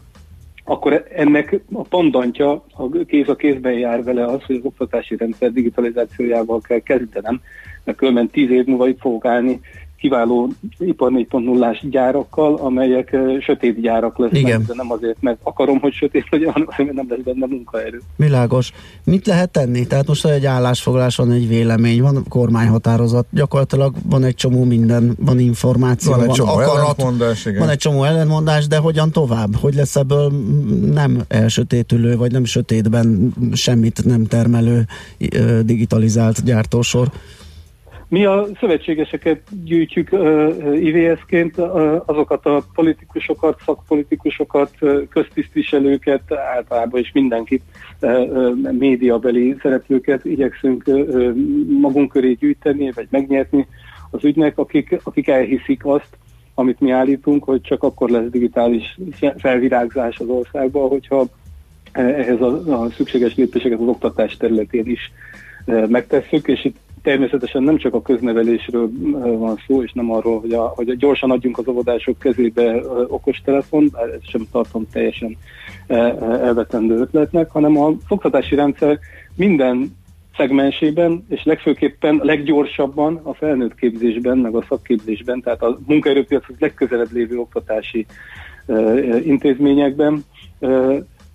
akkor 0.64 1.06
ennek 1.16 1.62
a 1.74 1.82
pandantja 1.82 2.52
a 2.52 2.90
kéz 3.08 3.30
a 3.30 3.36
kézben 3.36 3.74
jár 3.74 4.04
vele 4.04 4.26
az, 4.26 4.44
hogy 4.44 4.56
az 4.56 4.66
oktatási 4.66 5.16
rendszer 5.18 5.52
digitalizációjával 5.52 6.62
kell 6.62 6.80
kezdenem, 6.80 7.42
mert 7.84 7.98
különben 7.98 8.30
tíz 8.30 8.50
év 8.50 8.66
múlva 8.66 8.88
itt 8.88 9.00
fogok 9.00 9.26
állni 9.26 9.60
kiváló 10.00 10.50
ipar 10.78 11.12
4.0-ás 11.16 11.86
gyárakkal, 11.90 12.56
amelyek 12.56 13.18
sötét 13.42 13.82
gyárak 13.82 14.18
lesznek, 14.18 14.42
Igen. 14.42 14.64
de 14.68 14.74
nem 14.76 14.92
azért, 14.92 15.22
mert 15.22 15.38
akarom, 15.44 15.80
hogy 15.80 15.94
sötét 15.94 16.26
legyen, 16.30 16.52
hanem 16.52 16.68
azért, 16.68 16.94
nem 16.94 17.06
lesz 17.10 17.20
benne 17.24 17.46
munkaerő. 17.46 18.02
Világos. 18.16 18.72
Mit 19.04 19.28
lehet 19.28 19.50
tenni? 19.50 19.88
Tehát 19.88 20.08
most 20.08 20.26
egy 20.26 20.46
állásfoglalás 20.46 21.16
van, 21.16 21.32
egy 21.32 21.48
vélemény, 21.48 22.02
van 22.02 22.26
kormányhatározat, 22.30 23.26
gyakorlatilag 23.32 23.94
van 24.10 24.24
egy 24.24 24.36
csomó 24.36 24.64
minden, 24.64 25.16
van 25.20 25.40
információ, 25.40 26.12
van, 26.12 26.20
egy 26.20 26.26
van 26.26 26.36
csomó 26.36 26.52
akarat, 26.52 27.04
igen. 27.46 27.60
van 27.60 27.70
egy 27.70 27.78
csomó 27.78 28.04
ellentmondás, 28.04 28.68
de 28.68 28.78
hogyan 28.78 29.12
tovább? 29.12 29.56
Hogy 29.56 29.74
lesz 29.74 29.96
ebből 29.96 30.32
nem 30.94 31.22
elsötétülő, 31.28 32.18
vagy 32.18 32.32
nem 32.32 32.44
sötétben 32.44 33.34
semmit 33.54 34.06
nem 34.06 34.26
termelő 34.26 34.86
digitalizált 35.66 36.44
gyártósor? 36.44 37.12
Mi 38.10 38.26
a 38.26 38.48
szövetségeseket 38.60 39.42
gyűjtjük 39.64 40.10
IVS-ként, 40.76 41.58
azokat 42.06 42.46
a 42.46 42.64
politikusokat, 42.74 43.62
szakpolitikusokat, 43.66 44.72
köztisztviselőket, 45.10 46.34
általában 46.34 47.00
is 47.00 47.12
mindenkit, 47.12 47.64
médiabeli 48.72 49.56
szereplőket 49.62 50.26
igyekszünk 50.26 50.84
magunk 51.82 52.12
köré 52.12 52.34
gyűjteni, 52.34 52.92
vagy 52.92 53.08
megnyerni 53.10 53.68
az 54.12 54.24
ügynek, 54.24 54.58
akik, 54.58 55.00
akik 55.04 55.28
elhiszik 55.28 55.86
azt, 55.86 56.18
amit 56.54 56.80
mi 56.80 56.92
állítunk, 56.92 57.44
hogy 57.44 57.62
csak 57.62 57.84
akkor 57.84 58.10
lesz 58.10 58.30
digitális 58.30 58.98
felvirágzás 59.38 60.20
az 60.20 60.28
országban, 60.28 60.90
hogyha 60.90 61.26
ehhez 61.92 62.42
a, 62.42 62.82
a 62.84 62.90
szükséges 62.90 63.36
lépéseket 63.36 63.80
az 63.80 63.88
oktatás 63.88 64.38
területén 64.38 64.86
is 64.86 65.12
megtesszük, 65.66 66.48
és 66.48 66.66
itt 66.66 66.78
Természetesen 67.02 67.64
nem 67.64 67.78
csak 67.78 67.94
a 67.94 68.02
köznevelésről 68.02 68.90
van 69.38 69.60
szó, 69.68 69.84
és 69.84 69.92
nem 69.92 70.12
arról, 70.12 70.40
hogy, 70.40 70.52
a, 70.54 70.62
hogy 70.76 70.98
gyorsan 70.98 71.32
adjunk 71.32 71.58
az 71.58 71.68
óvodások 71.68 72.20
kezébe 72.20 72.82
okostelefon, 73.08 73.90
bár 73.92 74.10
ezt 74.10 74.30
sem 74.30 74.48
tartom 74.52 74.88
teljesen 74.92 75.38
elvetendő 75.88 76.96
ötletnek, 76.96 77.50
hanem 77.50 77.78
a 77.78 77.94
oktatási 78.08 78.56
rendszer 78.56 79.00
minden 79.36 79.98
szegmensében, 80.38 81.26
és 81.30 81.44
legfőképpen 81.44 82.20
leggyorsabban 82.24 83.20
a 83.24 83.34
felnőtt 83.34 83.76
képzésben, 83.76 84.38
meg 84.38 84.56
a 84.56 84.66
szakképzésben, 84.70 85.42
tehát 85.42 85.62
a 85.62 85.80
munkaerőpiachoz 85.88 86.56
legközelebb 86.60 87.12
lévő 87.12 87.38
oktatási 87.38 88.06
intézményekben 89.24 90.24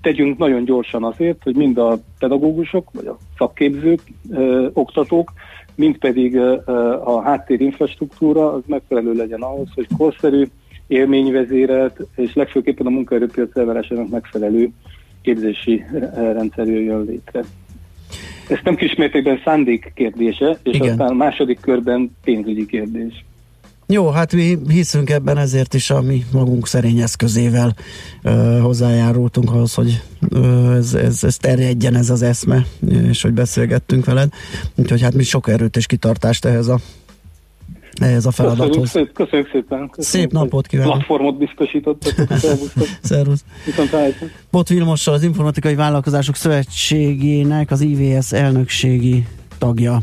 tegyünk 0.04 0.38
nagyon 0.38 0.64
gyorsan 0.64 1.04
azért, 1.04 1.42
hogy 1.42 1.56
mind 1.56 1.78
a 1.78 1.98
pedagógusok, 2.18 2.90
vagy 2.92 3.06
a 3.06 3.18
szakképzők, 3.38 4.00
ö, 4.30 4.68
oktatók, 4.72 5.32
mind 5.74 5.98
pedig 5.98 6.38
a 7.04 7.20
háttérinfrastruktúra 7.22 8.52
az 8.52 8.62
megfelelő 8.66 9.12
legyen 9.12 9.42
ahhoz, 9.42 9.68
hogy 9.74 9.86
korszerű, 9.96 10.44
élményvezérelt, 10.86 12.06
és 12.16 12.34
legfőképpen 12.34 12.86
a 12.86 12.90
munkaerőpiac 12.90 13.56
elvárásának 13.56 14.08
megfelelő 14.08 14.68
képzési 15.22 15.84
rendszer 16.14 16.66
jöjjön 16.66 17.04
létre. 17.04 17.44
Ez 18.48 18.58
nem 18.64 18.74
kismértékben 18.74 19.40
szándék 19.44 19.92
kérdése, 19.94 20.58
és 20.62 20.74
Igen. 20.74 20.90
aztán 20.90 21.08
a 21.08 21.14
második 21.14 21.60
körben 21.60 22.16
pénzügyi 22.24 22.66
kérdés. 22.66 23.24
Jó, 23.86 24.10
hát 24.10 24.32
mi 24.32 24.58
hiszünk 24.68 25.10
ebben, 25.10 25.38
ezért 25.38 25.74
is 25.74 25.90
a 25.90 26.00
mi 26.00 26.24
magunk 26.32 26.66
szerény 26.66 27.00
eszközével 27.00 27.74
ö, 28.22 28.58
hozzájárultunk 28.62 29.50
ahhoz, 29.50 29.74
hogy 29.74 30.02
ö, 30.28 30.72
ez, 30.76 30.94
ez, 30.94 31.24
ez 31.24 31.36
terjedjen 31.36 31.94
ez 31.94 32.10
az 32.10 32.22
eszme, 32.22 32.64
és 33.10 33.22
hogy 33.22 33.32
beszélgettünk 33.32 34.04
veled. 34.04 34.32
Úgyhogy 34.74 35.02
hát 35.02 35.14
mi 35.14 35.22
sok 35.22 35.48
erőt 35.48 35.76
és 35.76 35.86
kitartást 35.86 36.44
ehhez 36.44 36.68
a 36.68 36.78
ehhez 38.00 38.26
a 38.26 38.30
feladathoz. 38.30 38.76
Köszönjük, 38.76 39.12
köszönjük 39.12 39.48
szépen. 39.52 39.90
Köszönjük, 39.90 40.30
Szép 40.30 40.32
napot 40.32 40.66
kívánok. 40.66 40.92
Platformot 40.92 41.36
biztosítottak. 41.36 42.14
Szervusz. 43.02 43.44
Bot 44.50 44.68
Vilmossal 44.68 45.14
az 45.14 45.22
Informatikai 45.22 45.74
Vállalkozások 45.74 46.34
Szövetségének 46.34 47.70
az 47.70 47.80
IVS 47.80 48.32
elnökségi 48.32 49.26
tagja. 49.58 50.02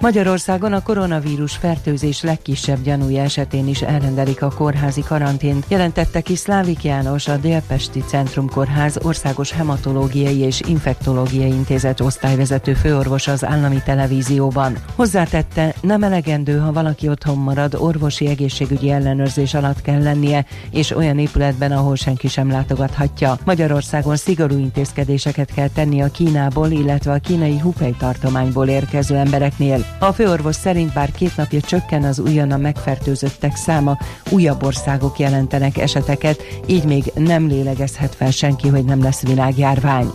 Magyarországon 0.00 0.72
a 0.72 0.82
koronavírus 0.82 1.56
fertőzés 1.56 2.22
legkisebb 2.22 2.82
gyanúja 2.82 3.22
esetén 3.22 3.68
is 3.68 3.82
elrendelik 3.82 4.42
a 4.42 4.54
kórházi 4.56 5.00
karantént, 5.00 5.64
jelentette 5.68 6.20
ki 6.20 6.36
Szlávik 6.36 6.84
János, 6.84 7.28
a 7.28 7.36
Délpesti 7.36 8.04
Centrum 8.06 8.48
Kórház 8.48 8.98
Országos 9.02 9.52
Hematológiai 9.52 10.38
és 10.38 10.60
Infektológiai 10.66 11.50
Intézet 11.52 12.00
osztályvezető 12.00 12.74
főorvos 12.74 13.28
az 13.28 13.44
állami 13.44 13.82
televízióban. 13.84 14.76
Hozzátette, 14.94 15.74
nem 15.80 16.02
elegendő, 16.02 16.58
ha 16.58 16.72
valaki 16.72 17.08
otthon 17.08 17.38
marad, 17.38 17.74
orvosi 17.74 18.26
egészségügyi 18.26 18.90
ellenőrzés 18.90 19.54
alatt 19.54 19.80
kell 19.80 20.02
lennie, 20.02 20.44
és 20.70 20.90
olyan 20.90 21.18
épületben, 21.18 21.72
ahol 21.72 21.96
senki 21.96 22.28
sem 22.28 22.50
látogathatja. 22.50 23.38
Magyarországon 23.44 24.16
szigorú 24.16 24.58
intézkedéseket 24.58 25.52
kell 25.54 25.68
tenni 25.68 26.02
a 26.02 26.10
Kínából, 26.10 26.70
illetve 26.70 27.12
a 27.12 27.18
kínai 27.18 27.58
Hubei 27.58 27.94
tartományból 27.98 28.68
érkező 28.68 29.16
embereknél. 29.16 29.93
A 29.98 30.12
főorvos 30.12 30.56
szerint 30.56 30.92
bár 30.92 31.10
két 31.10 31.36
napja 31.36 31.60
csökken 31.60 32.02
az 32.02 32.18
újonnan 32.18 32.60
megfertőzöttek 32.60 33.56
száma, 33.56 33.98
újabb 34.30 34.62
országok 34.62 35.18
jelentenek 35.18 35.78
eseteket, 35.78 36.42
így 36.66 36.84
még 36.84 37.12
nem 37.14 37.46
lélegezhet 37.46 38.14
fel 38.14 38.30
senki, 38.30 38.68
hogy 38.68 38.84
nem 38.84 39.02
lesz 39.02 39.22
világjárvány. 39.22 40.10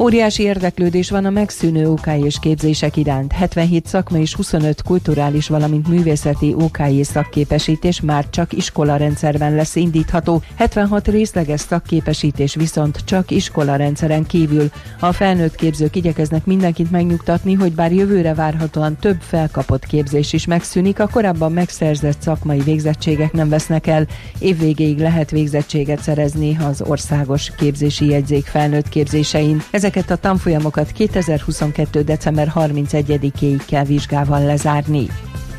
Óriási 0.00 0.42
érdeklődés 0.42 1.10
van 1.10 1.24
a 1.24 1.30
megszűnő 1.30 1.90
OK 1.90 2.06
és 2.24 2.38
képzések 2.40 2.96
iránt. 2.96 3.32
77 3.32 3.86
szakma 3.86 4.18
és 4.18 4.34
25 4.34 4.82
kulturális, 4.82 5.48
valamint 5.48 5.88
művészeti 5.88 6.54
OK 6.54 6.78
szakképesítés 7.02 8.00
már 8.00 8.30
csak 8.30 8.52
iskola 8.52 8.96
rendszerben 8.96 9.54
lesz 9.54 9.74
indítható, 9.74 10.42
76 10.56 11.08
részleges 11.08 11.60
szakképesítés 11.60 12.54
viszont 12.54 12.98
csak 13.04 13.30
iskola 13.30 13.76
rendszeren 13.76 14.26
kívül. 14.26 14.70
A 15.00 15.12
felnőtt 15.12 15.54
képzők 15.54 15.96
igyekeznek 15.96 16.44
mindenkit 16.44 16.90
megnyugtatni, 16.90 17.54
hogy 17.54 17.72
bár 17.72 17.92
jövőre 17.92 18.34
várhatóan 18.34 18.96
több 18.96 19.20
felkapott 19.20 19.86
képzés 19.86 20.32
is 20.32 20.46
megszűnik, 20.46 21.00
a 21.00 21.08
korábban 21.08 21.52
megszerzett 21.52 22.20
szakmai 22.22 22.60
végzettségek 22.60 23.32
nem 23.32 23.48
vesznek 23.48 23.86
el. 23.86 24.06
Évvégéig 24.38 24.98
lehet 24.98 25.30
végzettséget 25.30 26.02
szerezni 26.02 26.56
az 26.68 26.82
országos 26.82 27.52
képzési 27.56 28.08
jegyzék 28.08 28.46
felnőtt 28.46 28.88
képzésein. 28.88 29.62
Ezek 29.70 29.87
Ezeket 29.88 30.10
a 30.10 30.16
tanfolyamokat 30.16 30.92
2022. 30.92 32.02
december 32.02 32.52
31-ig 32.54 33.62
kell 33.66 33.84
vizsgával 33.84 34.44
lezárni. 34.44 35.06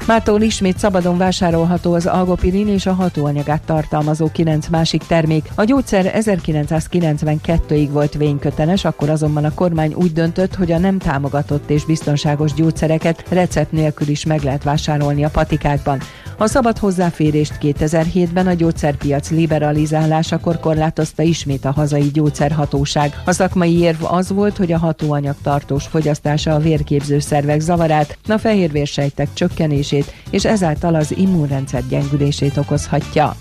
Mától 0.08 0.42
ismét 0.42 0.78
szabadon 0.78 1.18
vásárolható 1.18 1.94
az 1.94 2.06
algopirin 2.06 2.68
és 2.68 2.86
a 2.86 2.94
hatóanyagát 2.94 3.62
tartalmazó 3.62 4.32
kilenc 4.32 4.68
másik 4.68 5.04
termék. 5.08 5.50
A 5.56 5.64
gyógyszer 5.64 6.12
1992-ig 6.16 7.88
volt 7.92 8.14
vényköteles, 8.14 8.86
akkor 8.86 9.10
azonban 9.10 9.46
a 9.46 9.54
kormány 9.54 9.94
úgy 9.94 10.14
döntött, 10.14 10.56
hogy 10.56 10.72
a 10.72 10.78
nem 10.78 10.98
támogatott 10.98 11.70
és 11.70 11.86
biztonságos 11.86 12.54
gyógyszereket 12.54 13.24
recept 13.30 13.72
nélkül 13.72 14.08
is 14.08 14.26
meg 14.26 14.44
lehet 14.44 14.64
vásárolni 14.64 15.24
a 15.24 15.30
patikákban. 15.30 16.00
A 16.42 16.48
szabad 16.48 16.78
hozzáférést 16.78 17.54
2007-ben 17.62 18.48
a 18.48 18.54
gyógyszerpiac 18.54 19.30
liberalizálásakor 19.30 20.60
korlátozta 20.60 21.24
ismét 21.24 21.66
a 21.66 21.72
hazai 21.72 22.10
gyógyszerhatóság. 22.14 23.22
A 23.26 23.32
szakmai 23.32 23.80
érv 23.80 24.04
az 24.04 24.30
volt, 24.30 24.58
hogy 24.58 24.72
a 24.72 24.78
hatóanyag 24.78 25.36
tartós 25.44 25.88
fogyasztása 25.88 26.54
a 26.54 26.60
vérképző 26.60 27.20
szervek 27.20 27.60
zavarát, 27.60 28.18
a 28.28 28.38
fehérvérsejtek 28.38 29.28
csökkenését 29.34 30.14
és 30.30 30.46
ezáltal 30.46 30.96
az 30.96 31.18
immunrendszer 31.18 31.84
gyengülését 31.90 32.58
okozhatja. 32.58 33.36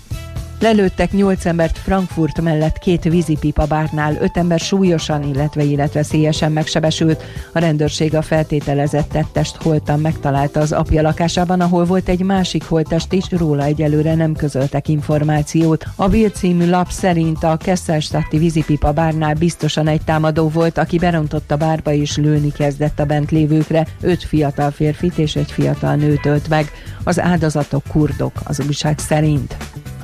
Lelőttek 0.59 1.11
nyolc 1.11 1.45
embert 1.45 1.77
Frankfurt 1.77 2.41
mellett 2.41 2.77
két 2.77 3.03
vízipipa 3.03 3.65
bárnál, 3.65 4.17
öt 4.21 4.37
ember 4.37 4.59
súlyosan, 4.59 5.23
illetve 5.23 5.63
életveszélyesen 5.63 6.51
megsebesült. 6.51 7.23
A 7.53 7.59
rendőrség 7.59 8.15
a 8.15 8.21
feltételezett 8.21 9.09
tettest 9.09 9.61
holtan 9.61 9.99
megtalálta 9.99 10.59
az 10.59 10.71
apja 10.71 11.01
lakásában, 11.01 11.61
ahol 11.61 11.85
volt 11.85 12.09
egy 12.09 12.21
másik 12.23 12.63
holtest 12.63 13.13
is, 13.13 13.23
róla 13.31 13.63
egyelőre 13.63 14.15
nem 14.15 14.33
közöltek 14.33 14.87
információt. 14.87 15.85
A 15.95 16.07
Bild 16.07 16.33
című 16.33 16.69
lap 16.69 16.89
szerint 16.89 17.43
a 17.43 17.57
Kesselstadti 17.57 18.37
vízipipa 18.37 18.91
bárnál 18.91 19.33
biztosan 19.33 19.87
egy 19.87 20.01
támadó 20.01 20.49
volt, 20.49 20.77
aki 20.77 20.97
berontott 20.97 21.51
a 21.51 21.57
bárba 21.57 21.91
és 21.91 22.17
lőni 22.17 22.51
kezdett 22.51 22.99
a 22.99 23.05
bent 23.05 23.31
lévőkre. 23.31 23.87
Öt 24.01 24.23
fiatal 24.23 24.71
férfit 24.71 25.17
és 25.17 25.35
egy 25.35 25.51
fiatal 25.51 25.95
nőt 25.95 26.25
ölt 26.25 26.49
meg. 26.49 26.71
Az 27.03 27.19
áldozatok 27.19 27.83
kurdok, 27.87 28.33
az 28.43 28.61
újság 28.67 28.99
szerint. 28.99 29.57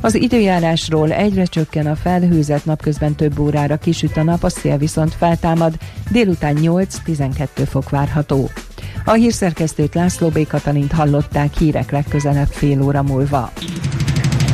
Az 0.05 0.15
időjárásról 0.15 1.11
egyre 1.11 1.45
csökken 1.45 1.87
a 1.87 1.95
felhőzet, 1.95 2.65
napközben 2.65 3.15
több 3.15 3.39
órára 3.39 3.77
kisüt 3.77 4.17
a 4.17 4.23
nap, 4.23 4.43
a 4.43 4.49
szél 4.49 4.77
viszont 4.77 5.13
feltámad, 5.13 5.73
délután 6.11 6.57
8-12 6.61 7.47
fok 7.69 7.89
várható. 7.89 8.49
A 9.05 9.11
hírszerkesztőt 9.11 9.93
László 9.93 10.27
B. 10.27 10.47
Katalint 10.47 10.91
hallották 10.91 11.57
hírek 11.57 11.91
legközelebb 11.91 12.47
fél 12.47 12.81
óra 12.81 13.03
múlva. 13.03 13.51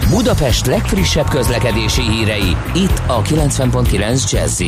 Budapest 0.09 0.65
legfrissebb 0.65 1.29
közlekedési 1.29 2.01
hírei, 2.01 2.55
itt 2.75 3.01
a 3.07 3.21
90.9 3.21 4.31
jazz 4.31 4.63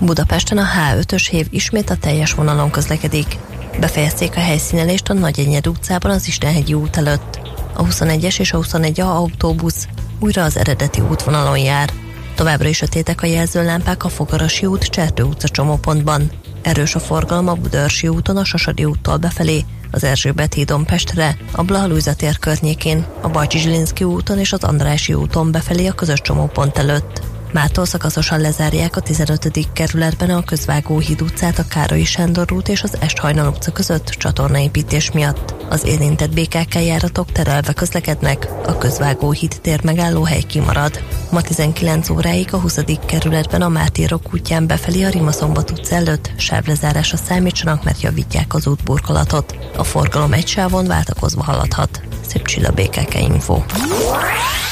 Budapesten 0.00 0.58
a 0.58 0.64
H5-ös 0.64 1.26
hév 1.30 1.46
ismét 1.50 1.90
a 1.90 1.96
teljes 1.96 2.32
vonalon 2.32 2.70
közlekedik. 2.70 3.36
Befejezték 3.80 4.36
a 4.36 4.40
helyszínelést 4.40 5.08
a 5.08 5.14
Nagyenyed 5.14 5.66
utcában 5.66 6.10
az 6.10 6.26
Istenhegyi 6.26 6.74
út 6.74 6.96
előtt 6.96 7.47
a 7.78 7.84
21-es 7.84 8.40
és 8.40 8.52
a 8.52 8.58
21A 8.58 9.00
autóbusz 9.00 9.88
újra 10.18 10.44
az 10.44 10.56
eredeti 10.56 11.00
útvonalon 11.00 11.58
jár. 11.58 11.92
Továbbra 12.34 12.68
is 12.68 12.76
sötétek 12.76 13.22
a 13.22 13.26
jelzőlámpák 13.26 14.04
a 14.04 14.08
Fogarasi 14.08 14.66
út 14.66 14.84
Csertő 14.84 15.22
utca 15.22 15.48
csomópontban. 15.48 16.30
Erős 16.62 16.94
a 16.94 16.98
forgalom 16.98 17.48
a 17.48 17.54
Budörsi 17.54 18.08
úton 18.08 18.36
a 18.36 18.44
Sasadi 18.44 18.84
úttól 18.84 19.16
befelé, 19.16 19.64
az 19.90 20.04
Erzsébet 20.04 20.54
hídon 20.54 20.84
Pestre, 20.84 21.36
a 21.52 21.62
Blahalújza 21.62 22.14
tér 22.14 22.38
környékén, 22.38 23.06
a 23.20 23.28
Bajcsi 23.28 23.58
Zsilinszki 23.58 24.04
úton 24.04 24.38
és 24.38 24.52
az 24.52 24.64
Andrási 24.64 25.14
úton 25.14 25.52
befelé 25.52 25.86
a 25.86 25.92
közös 25.92 26.20
csomópont 26.20 26.78
előtt. 26.78 27.20
Mától 27.52 27.84
szakaszosan 27.86 28.40
lezárják 28.40 28.96
a 28.96 29.00
15. 29.00 29.68
kerületben 29.72 30.30
a 30.30 30.44
Közvágó 30.44 30.98
híd 30.98 31.22
utcát 31.22 31.58
a 31.58 31.66
Károly 31.68 32.02
Sándor 32.02 32.52
út 32.52 32.68
és 32.68 32.82
az 32.82 32.96
Esthajnal 33.00 33.48
utca 33.48 33.72
között 33.72 34.06
csatornaépítés 34.06 35.10
miatt. 35.10 35.54
Az 35.68 35.84
érintett 35.86 36.34
BKK 36.34 36.74
járatok 36.74 37.32
terelve 37.32 37.72
közlekednek, 37.72 38.48
a 38.66 38.78
Közvágó 38.78 39.30
híd 39.30 39.58
tér 39.62 39.84
megállóhely 39.84 40.42
kimarad. 40.42 41.02
Ma 41.30 41.40
19 41.40 42.10
óráig 42.10 42.54
a 42.54 42.60
20. 42.60 42.78
kerületben 43.06 43.62
a 43.62 43.68
Mártírok 43.68 44.34
útján 44.34 44.66
befelé 44.66 45.04
a 45.04 45.08
Rimaszombat 45.08 45.70
utca 45.70 45.94
előtt 45.94 46.30
sávlezárásra 46.36 47.16
számítsanak, 47.16 47.84
mert 47.84 48.00
javítják 48.00 48.54
az 48.54 48.66
útburkolatot. 48.66 49.58
A 49.76 49.84
forgalom 49.84 50.32
egy 50.32 50.46
sávon 50.46 50.86
váltakozva 50.86 51.42
haladhat. 51.42 52.00
Szép 52.26 52.46
csilla 52.46 52.70
BKK 52.70 53.14
Info. 53.14 53.62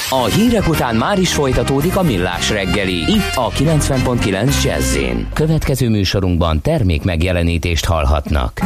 A 0.09 0.25
hírek 0.25 0.69
után 0.69 0.97
már 0.97 1.19
is 1.19 1.35
folytatódik 1.35 1.97
a 1.97 2.03
millás 2.03 2.51
reggeli. 2.51 2.97
Itt 2.97 3.33
a 3.35 3.51
90.9 3.51 4.63
jazz 4.65 4.97
Következő 5.33 5.89
műsorunkban 5.89 6.61
termék 6.61 7.03
megjelenítést 7.03 7.85
hallhatnak. 7.85 8.61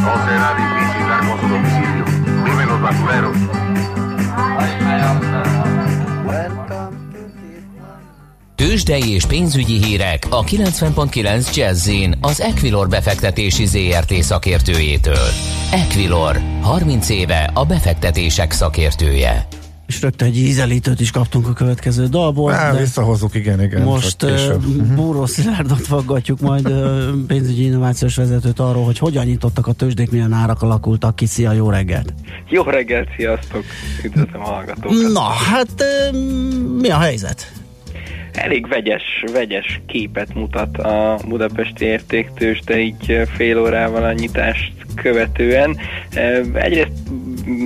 Tőzsdei 8.54 9.12
és 9.12 9.24
pénzügyi 9.24 9.84
hírek 9.84 10.26
a 10.30 10.44
90.9 10.44 11.54
jazz 11.54 11.90
az 12.20 12.40
Equilor 12.40 12.88
befektetési 12.88 13.66
ZRT 13.66 14.12
szakértőjétől. 14.12 15.28
Equilor, 15.72 16.40
30 16.60 17.08
éve 17.08 17.50
a 17.54 17.64
befektetések 17.64 18.52
szakértője 18.52 19.46
és 19.90 20.02
rögtön 20.02 20.28
egy 20.28 20.36
ízelítőt 20.36 21.00
is 21.00 21.10
kaptunk 21.10 21.48
a 21.48 21.52
következő 21.52 22.06
dalból. 22.06 22.52
Á, 22.52 22.76
visszahozzuk, 22.76 23.34
igen, 23.34 23.62
igen. 23.62 23.82
Most 23.82 24.22
uh, 24.22 24.56
Búró 24.94 25.26
Szilárdot 25.26 25.86
faggatjuk, 25.86 26.40
majd 26.40 26.72
pénzügyi 27.26 27.64
innovációs 27.64 28.16
vezetőt 28.16 28.58
arról, 28.58 28.84
hogy 28.84 28.98
hogyan 28.98 29.24
nyitottak 29.24 29.66
a 29.66 29.72
tőzsdék, 29.72 30.10
milyen 30.10 30.32
árak 30.32 30.62
alakultak 30.62 31.16
ki. 31.16 31.26
Szia, 31.26 31.52
jó 31.52 31.70
reggelt! 31.70 32.14
Jó 32.48 32.62
reggelt, 32.62 33.08
sziasztok! 33.16 33.64
Üdvözlöm 34.04 34.42
a 34.42 34.44
hallgatókat! 34.44 35.12
Na, 35.12 35.20
hát 35.20 35.84
mi 36.80 36.88
a 36.88 36.98
helyzet? 36.98 37.52
Elég 38.32 38.68
vegyes, 38.68 39.24
vegyes 39.32 39.80
képet 39.86 40.34
mutat 40.34 40.78
a 40.78 41.18
budapesti 41.28 41.84
értéktős, 41.84 42.60
de 42.60 42.78
így 42.78 43.22
fél 43.36 43.60
órával 43.60 44.04
a 44.04 44.12
nyitást 44.12 44.72
követően. 44.94 45.76
Egyrészt 46.54 46.92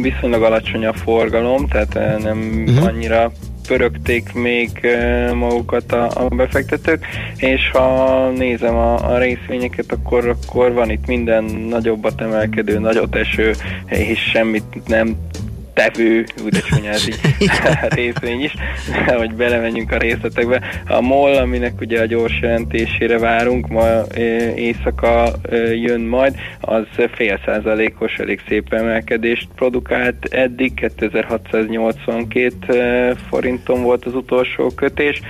viszonylag 0.03 0.43
alacsony 0.43 0.87
a 0.87 0.93
forgalom, 0.93 1.69
tehát 1.69 2.23
nem 2.23 2.65
uh-huh. 2.67 2.87
annyira 2.87 3.33
pörögték 3.67 4.33
még 4.33 4.89
magukat 5.35 5.93
a, 5.93 6.11
a 6.15 6.29
befektetők, 6.29 7.07
és 7.37 7.71
ha 7.73 8.29
nézem 8.31 8.75
a, 8.75 9.13
a 9.13 9.19
részvényeket, 9.19 9.93
akkor, 9.93 10.29
akkor 10.29 10.73
van 10.73 10.91
itt 10.91 11.07
minden 11.07 11.45
nagyobbat 11.45 12.21
emelkedő, 12.21 12.79
nagyot 12.79 13.15
eső, 13.15 13.55
és 13.89 14.19
semmit 14.33 14.87
nem 14.87 15.17
tevő, 15.75 16.25
úgy 16.45 16.63
csúnyás 16.69 17.09
részvény 17.97 18.43
is, 18.43 18.55
hogy 19.07 19.35
belemenjünk 19.35 19.93
a 19.93 19.99
részletekbe. 19.99 20.63
A 20.87 21.01
MOL, 21.01 21.37
aminek 21.37 21.81
ugye 21.81 22.01
a 22.01 22.07
gyors 22.07 22.41
jelentésére 22.41 23.19
várunk, 23.19 23.69
ma 23.69 24.03
éjszaka 24.55 25.33
jön 25.75 26.01
majd, 26.01 26.35
az 26.61 26.85
fél 27.15 27.41
százalékos, 27.45 28.19
elég 28.19 28.41
szép 28.49 28.73
emelkedést 28.73 29.49
produkált 29.55 30.27
eddig, 30.31 30.75
2682 30.75 33.17
forinton 33.29 33.83
volt 33.83 34.05
az 34.05 34.15
utolsó 34.15 34.71
kötés. 34.71 35.21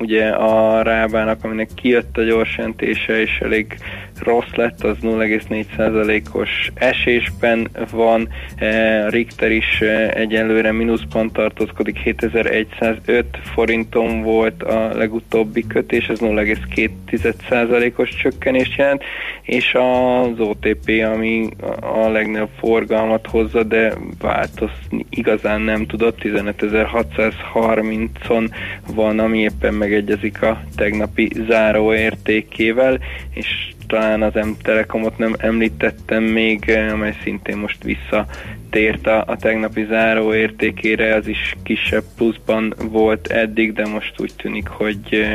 Ugye 0.00 0.28
a 0.28 0.82
Rábának, 0.82 1.44
aminek 1.44 1.68
kijött 1.74 2.16
a 2.16 2.22
gyors 2.22 2.56
jelentése, 2.56 3.20
és 3.20 3.38
elég 3.40 3.76
rossz 4.22 4.54
lett, 4.54 4.84
az 4.84 4.96
0,4%-os 5.02 6.70
esésben 6.74 7.68
van, 7.90 8.28
e, 8.56 9.08
Richter 9.08 9.50
is 9.50 9.80
e, 9.80 10.12
egyelőre 10.14 10.72
mínuszban 10.72 11.32
tartózkodik, 11.32 11.98
7105 11.98 13.26
forinton 13.54 14.22
volt 14.22 14.62
a 14.62 14.94
legutóbbi 14.94 15.66
kötés, 15.66 16.08
ez 16.08 16.18
0,2%-os 16.18 18.10
csökkenést 18.10 18.76
jelent, 18.76 19.04
és 19.42 19.74
az 19.74 20.40
OTP, 20.40 21.02
ami 21.14 21.48
a 21.80 22.08
legnagyobb 22.08 22.50
forgalmat 22.58 23.26
hozza, 23.26 23.62
de 23.62 23.92
változni 24.20 25.06
igazán 25.10 25.60
nem 25.60 25.86
tudott, 25.86 26.18
15630-on 26.22 28.50
van, 28.94 29.18
ami 29.18 29.38
éppen 29.38 29.74
megegyezik 29.74 30.42
a 30.42 30.62
tegnapi 30.76 31.30
záróértékével, 31.48 32.98
és 33.34 33.72
talán 33.92 34.22
az 34.22 34.34
M-Telekomot 34.34 35.18
nem 35.18 35.34
említettem 35.38 36.22
még, 36.22 36.68
eh, 36.68 36.92
amely 36.92 37.14
szintén 37.22 37.56
most 37.56 37.82
vissza 37.82 38.26
tért 38.72 39.06
a, 39.06 39.24
a 39.26 39.36
tegnapi 39.36 39.84
záró 39.88 40.34
értékére, 40.34 41.14
az 41.14 41.26
is 41.26 41.56
kisebb 41.62 42.02
pluszban 42.16 42.74
volt 42.90 43.26
eddig, 43.26 43.72
de 43.72 43.86
most 43.86 44.20
úgy 44.20 44.32
tűnik, 44.36 44.68
hogy, 44.68 45.26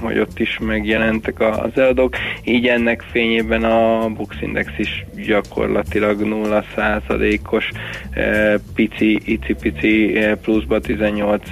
hogy 0.00 0.18
ott 0.18 0.38
is 0.38 0.58
megjelentek 0.58 1.40
az 1.40 1.70
eladók. 1.78 2.16
Így 2.44 2.66
ennek 2.66 3.04
fényében 3.10 3.64
a 3.64 4.08
Bux 4.08 4.36
Index 4.40 4.70
is 4.78 5.04
gyakorlatilag 5.26 6.20
0%-os 6.22 7.70
eh, 8.10 8.54
pici, 8.74 9.20
icipici 9.24 10.18
pluszba 10.42 10.80
18 10.80 11.42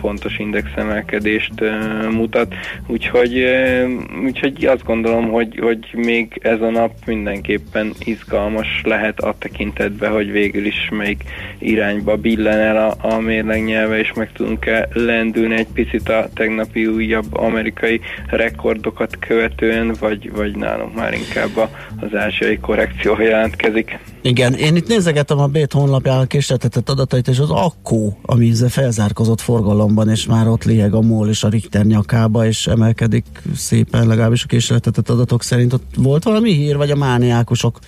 pontos 0.00 0.38
indexemelkedést 0.38 1.52
mutat. 2.10 2.54
Úgyhogy, 2.86 3.44
úgyhogy 4.24 4.64
azt 4.64 4.84
gondolom, 4.84 5.30
hogy, 5.30 5.58
hogy 5.58 5.78
még 5.92 6.38
ez 6.42 6.60
a 6.60 6.70
nap 6.70 6.92
mindenképpen 7.06 7.92
izgalmas 8.04 8.80
lehet 8.84 9.20
a 9.20 9.34
tekintetben, 9.38 10.12
hogy 10.12 10.30
végül 10.30 10.61
végül 10.62 10.80
is 10.80 10.88
melyik 10.90 11.24
irányba 11.58 12.16
billen 12.16 12.58
el 12.58 12.76
a, 12.76 13.14
a 13.14 13.18
mérlegnyelve, 13.20 13.98
és 13.98 14.12
meg 14.12 14.32
tudunk-e 14.32 14.88
lendülni 14.92 15.54
egy 15.54 15.66
picit 15.72 16.08
a 16.08 16.28
tegnapi 16.34 16.86
újabb 16.86 17.36
amerikai 17.36 18.00
rekordokat 18.26 19.18
követően, 19.18 19.94
vagy, 20.00 20.32
vagy 20.32 20.56
nálunk 20.56 20.94
már 20.94 21.12
inkább 21.12 21.56
a, 21.56 21.70
az 22.00 22.14
ázsiai 22.14 22.58
korrekció 22.58 23.20
jelentkezik. 23.20 23.98
Igen, 24.20 24.54
én 24.54 24.76
itt 24.76 24.88
nézegetem 24.88 25.38
a 25.38 25.46
Bét 25.46 25.72
honlapjának 25.72 26.28
készletetett 26.28 26.88
adatait, 26.88 27.28
és 27.28 27.38
az 27.38 27.50
akkó, 27.50 28.18
ami 28.22 28.52
felzárkozott 28.68 29.40
forgalomban, 29.40 30.08
és 30.08 30.26
már 30.26 30.48
ott 30.48 30.64
lieg 30.64 30.94
a 30.94 31.00
MOL 31.00 31.28
és 31.28 31.44
a 31.44 31.48
Richter 31.48 31.84
nyakába, 31.84 32.46
és 32.46 32.66
emelkedik 32.66 33.24
szépen, 33.56 34.06
legalábbis 34.06 34.44
a 34.44 34.46
készletetett 34.46 35.08
adatok 35.08 35.42
szerint. 35.42 35.72
Ott 35.72 35.84
volt 35.96 36.24
valami 36.24 36.52
hír, 36.52 36.76
vagy 36.76 36.90
a 36.90 36.96
mániákusok 36.96 37.78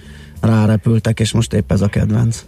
rárepültek, 0.41 1.21
és 1.21 1.33
most 1.33 1.53
épp 1.53 1.73
ez 1.73 1.81
a 1.81 1.89
kedvenc? 1.89 2.45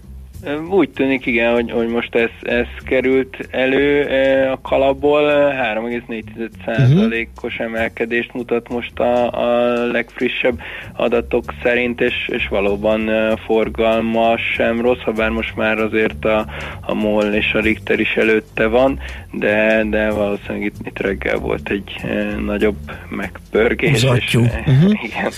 Úgy 0.70 0.90
tűnik, 0.90 1.26
igen, 1.26 1.52
hogy, 1.52 1.70
hogy 1.70 1.88
most 1.88 2.14
ez, 2.14 2.30
ez 2.42 2.66
került 2.84 3.48
elő 3.50 4.02
a 4.50 4.60
kalapból, 4.60 5.22
3,4%-os 5.22 7.52
uh-huh. 7.52 7.66
emelkedést 7.66 8.34
mutat 8.34 8.68
most 8.68 8.98
a, 8.98 9.32
a 9.32 9.72
legfrissebb 9.86 10.60
adatok 10.92 11.44
szerint, 11.62 12.00
és, 12.00 12.28
és 12.28 12.48
valóban 12.48 13.10
forgalma 13.46 14.36
sem 14.54 14.80
rossz, 14.80 15.00
ha 15.00 15.12
bár 15.12 15.30
most 15.30 15.56
már 15.56 15.78
azért 15.78 16.24
a, 16.24 16.46
a 16.80 16.94
MOL 16.94 17.24
és 17.24 17.52
a 17.52 17.60
Richter 17.60 18.00
is 18.00 18.16
előtte 18.16 18.66
van, 18.66 19.00
de, 19.38 19.84
de 19.90 20.10
valószínűleg 20.10 20.62
itt, 20.62 20.86
itt 20.86 20.98
reggel 20.98 21.38
volt 21.38 21.68
egy 21.68 22.00
nagyobb 22.44 22.76
megpörgés. 23.08 24.02
És, 24.02 24.34
uh-huh. 24.34 24.92
igen. 25.06 25.30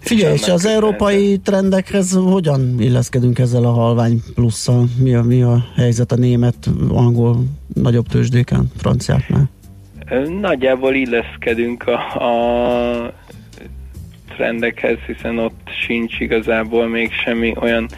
Figyelj, 0.00 0.32
és 0.32 0.48
az 0.48 0.66
európai 0.66 1.38
trendekhez 1.38 2.12
hogyan 2.12 2.74
illeszkedünk 2.78 3.38
ezzel 3.38 3.64
a 3.64 3.72
halvány 3.72 4.22
plusszal? 4.34 4.84
Mi 5.02 5.14
a, 5.14 5.22
mi 5.22 5.42
a 5.42 5.64
helyzet 5.76 6.12
a 6.12 6.16
német, 6.16 6.56
angol 6.88 7.44
nagyobb 7.74 8.06
tőzsdéken, 8.06 8.70
franciáknál? 8.76 9.50
Nagyjából 10.40 10.94
illeszkedünk 10.94 11.84
a, 11.86 12.24
a 12.24 13.12
trendekhez, 14.36 14.98
hiszen 15.06 15.38
ott 15.38 15.68
sincs 15.86 16.20
igazából 16.20 16.88
még 16.88 17.12
semmi 17.24 17.54
olyan 17.60 17.88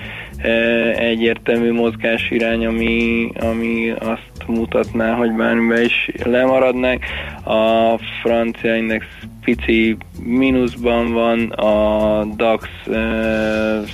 egyértelmű 0.97 1.73
mozgás 1.73 2.31
irány, 2.31 2.67
ami, 2.67 3.29
ami 3.41 3.91
azt 3.91 4.47
mutatná, 4.47 5.15
hogy 5.15 5.33
bármiben 5.33 5.83
is 5.83 6.11
lemaradnánk. 6.25 7.05
A 7.45 7.99
francia 8.23 8.77
index 8.77 9.07
pici 9.45 9.97
mínuszban 10.23 11.13
van, 11.13 11.51
a 11.51 12.25
DAX 12.25 12.69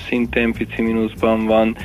szintén 0.08 0.52
pici 0.52 0.82
mínuszban 0.82 1.46
van, 1.46 1.76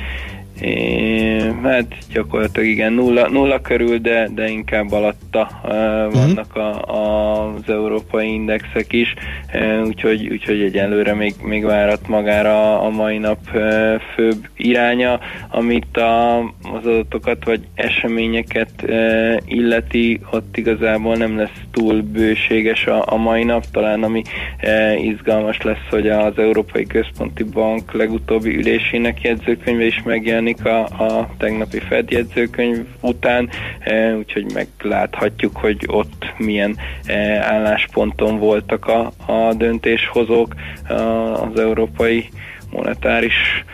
É, 0.60 1.52
hát 1.62 1.96
gyakorlatilag 2.12 2.68
igen, 2.68 2.92
nulla, 2.92 3.28
nulla 3.28 3.60
körül, 3.60 3.98
de, 3.98 4.28
de 4.34 4.48
inkább 4.48 4.92
alatta 4.92 5.48
uh, 5.64 5.70
vannak 6.12 6.56
a, 6.56 6.84
a, 6.84 7.54
az 7.54 7.70
európai 7.70 8.32
indexek 8.32 8.92
is, 8.92 9.14
uh, 9.54 9.86
úgyhogy, 9.86 10.28
úgyhogy 10.30 10.60
egyelőre 10.60 11.14
még, 11.14 11.34
még 11.42 11.64
várat 11.64 12.08
magára 12.08 12.80
a 12.80 12.90
mai 12.90 13.18
nap 13.18 13.38
uh, 13.54 14.00
főbb 14.14 14.48
iránya, 14.56 15.20
amit 15.48 15.96
a, 15.96 16.38
az 16.38 16.84
adatokat 16.86 17.44
vagy 17.44 17.60
eseményeket 17.74 18.70
uh, 18.82 19.36
illeti, 19.44 20.20
ott 20.30 20.56
igazából 20.56 21.16
nem 21.16 21.36
lesz 21.36 21.60
túl 21.70 22.02
bőséges 22.02 22.86
a, 22.86 23.04
a 23.06 23.16
mai 23.16 23.44
nap, 23.44 23.64
talán 23.72 24.02
ami 24.02 24.22
uh, 24.62 25.04
izgalmas 25.04 25.62
lesz, 25.62 25.86
hogy 25.90 26.08
az 26.08 26.38
Európai 26.38 26.86
Központi 26.86 27.42
Bank 27.44 27.92
legutóbbi 27.92 28.56
ülésének 28.56 29.22
jegyzőkönyve 29.22 29.84
is 29.84 30.02
megjelenik, 30.04 30.47
megjelenik 30.48 30.64
a, 30.64 31.04
a 31.04 31.28
tegnapi 31.38 31.78
Fed 31.78 32.10
jegyzőkönyv 32.10 32.86
után, 33.00 33.50
e, 33.78 34.16
úgyhogy 34.16 34.52
megláthatjuk, 34.52 35.56
hogy 35.56 35.84
ott 35.86 36.34
milyen 36.36 36.76
e, 37.06 37.14
állásponton 37.40 38.38
voltak 38.38 38.86
a, 38.86 39.12
a 39.26 39.54
döntéshozók 39.54 40.54
az 40.88 41.58
európai 41.58 42.28
monetáris 42.70 43.64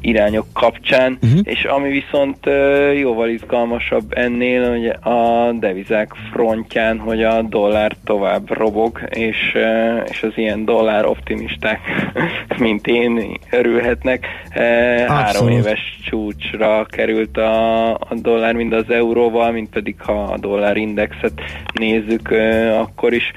irányok 0.00 0.46
kapcsán, 0.52 1.18
uh-huh. 1.22 1.40
és 1.42 1.64
ami 1.64 1.90
viszont 1.90 2.38
jóval 2.96 3.28
izgalmasabb 3.28 4.04
ennél, 4.10 4.70
hogy 4.70 4.86
a 5.12 5.52
devizák 5.52 6.12
frontján, 6.32 6.98
hogy 6.98 7.22
a 7.22 7.42
dollár 7.42 7.96
tovább 8.04 8.50
robog, 8.50 9.00
és, 9.10 9.56
és 10.04 10.22
az 10.22 10.32
ilyen 10.34 10.64
dollár 10.64 11.06
optimisták, 11.06 11.80
mint 12.58 12.86
én, 12.86 13.38
örülhetnek. 13.50 14.26
Abszolút. 14.48 15.08
Három 15.08 15.48
éves 15.48 15.98
csúcsra 16.04 16.84
került 16.84 17.36
a, 17.36 17.90
a 17.94 18.14
dollár, 18.14 18.54
mind 18.54 18.72
az 18.72 18.90
euróval, 18.90 19.50
mind 19.50 19.68
pedig 19.68 20.00
ha 20.00 20.22
a 20.22 20.38
dollár 20.38 20.76
indexet 20.76 21.40
nézzük, 21.72 22.30
akkor 22.78 23.12
is 23.12 23.32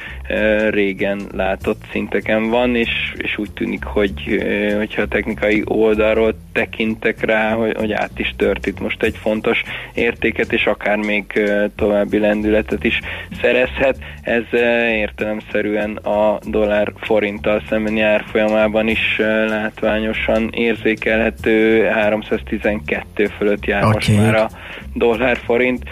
régen 0.70 1.22
látott 1.32 1.82
szinteken 1.92 2.50
van, 2.50 2.76
és, 2.76 3.14
és 3.18 3.38
úgy 3.38 3.52
tűnik, 3.52 3.84
hogy 3.84 4.44
hogyha 4.78 5.02
a 5.02 5.08
technikai 5.08 5.62
oldalról 5.66 6.36
tekintek 6.54 7.26
rá, 7.26 7.52
hogy, 7.54 7.76
hogy 7.78 7.92
át 7.92 8.20
is 8.20 8.34
tört 8.38 8.66
itt 8.66 8.80
most 8.80 9.04
egy 9.04 9.18
fontos 9.18 9.64
értéket, 9.94 10.54
és 10.54 10.66
akár 10.66 10.98
még 10.98 11.42
további 11.76 12.20
lendületet 12.20 12.84
is 12.84 13.00
szerezhet. 13.42 13.98
Ez 14.22 14.44
értelemszerűen 14.90 15.96
a 15.96 16.40
dollár 16.46 16.94
forinttal 16.96 17.64
szembeni 17.70 18.02
árfolyamában 18.02 18.88
is 18.88 19.18
látványosan 19.48 20.50
érzékelhető, 20.52 21.84
312 21.84 23.26
fölött 23.26 23.66
jár 23.66 23.84
okay. 23.84 23.94
most 23.94 24.18
már 24.18 24.36
a 24.36 24.50
dollár 24.94 25.38
forint. 25.38 25.84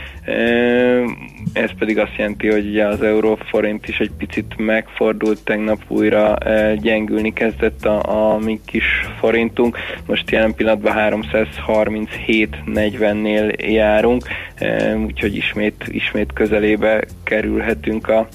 Ez 1.54 1.70
pedig 1.80 1.98
azt 1.98 2.16
jelenti, 2.18 2.52
hogy 2.52 2.68
ugye 2.68 2.86
az 2.86 3.02
euró-forint 3.02 3.88
is 3.88 4.00
egy 4.00 4.12
picit 4.18 4.54
megfordult, 4.58 5.44
tegnap 5.44 5.82
újra 5.88 6.38
gyengülni 6.76 7.34
kezdett 7.34 7.86
a, 7.86 8.34
a 8.34 8.38
mi 8.38 8.60
kis 8.66 9.08
forintunk. 9.20 9.78
Most 10.06 10.32
jelen 10.32 10.56
pillanatban 10.56 10.94
337-40-nél 10.98 13.72
járunk, 13.72 14.24
úgyhogy 15.06 15.36
ismét, 15.36 15.86
ismét 15.88 16.34
közelébe 16.34 17.04
kerülhetünk 17.24 18.08
a 18.08 18.28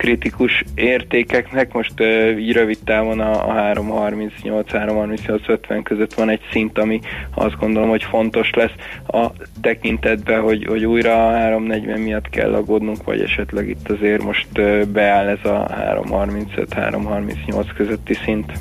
kritikus 0.00 0.64
értékeknek. 0.74 1.72
Most 1.72 1.94
így 2.38 2.52
rövid 2.52 2.78
távon 2.84 3.20
a, 3.20 3.48
a 3.48 3.52
338-338-50 3.74 5.80
között 5.82 6.14
van 6.14 6.28
egy 6.28 6.40
szint, 6.50 6.78
ami 6.78 7.00
azt 7.34 7.58
gondolom, 7.58 7.88
hogy 7.88 8.02
fontos 8.02 8.50
lesz 8.54 8.72
a 9.06 9.26
tekintetben, 9.60 10.40
hogy, 10.40 10.64
hogy 10.64 10.84
újra 10.84 11.28
a 11.28 11.32
340 11.32 12.00
miatt 12.00 12.28
kell 12.28 12.54
aggódnunk, 12.54 13.04
vagy 13.04 13.20
esetleg 13.20 13.68
itt 13.68 13.90
azért 13.90 14.22
most 14.22 14.48
beáll 14.88 15.26
ez 15.26 15.44
a 15.44 15.66
335-338 15.66 17.70
közötti 17.76 18.14
szint. 18.14 18.52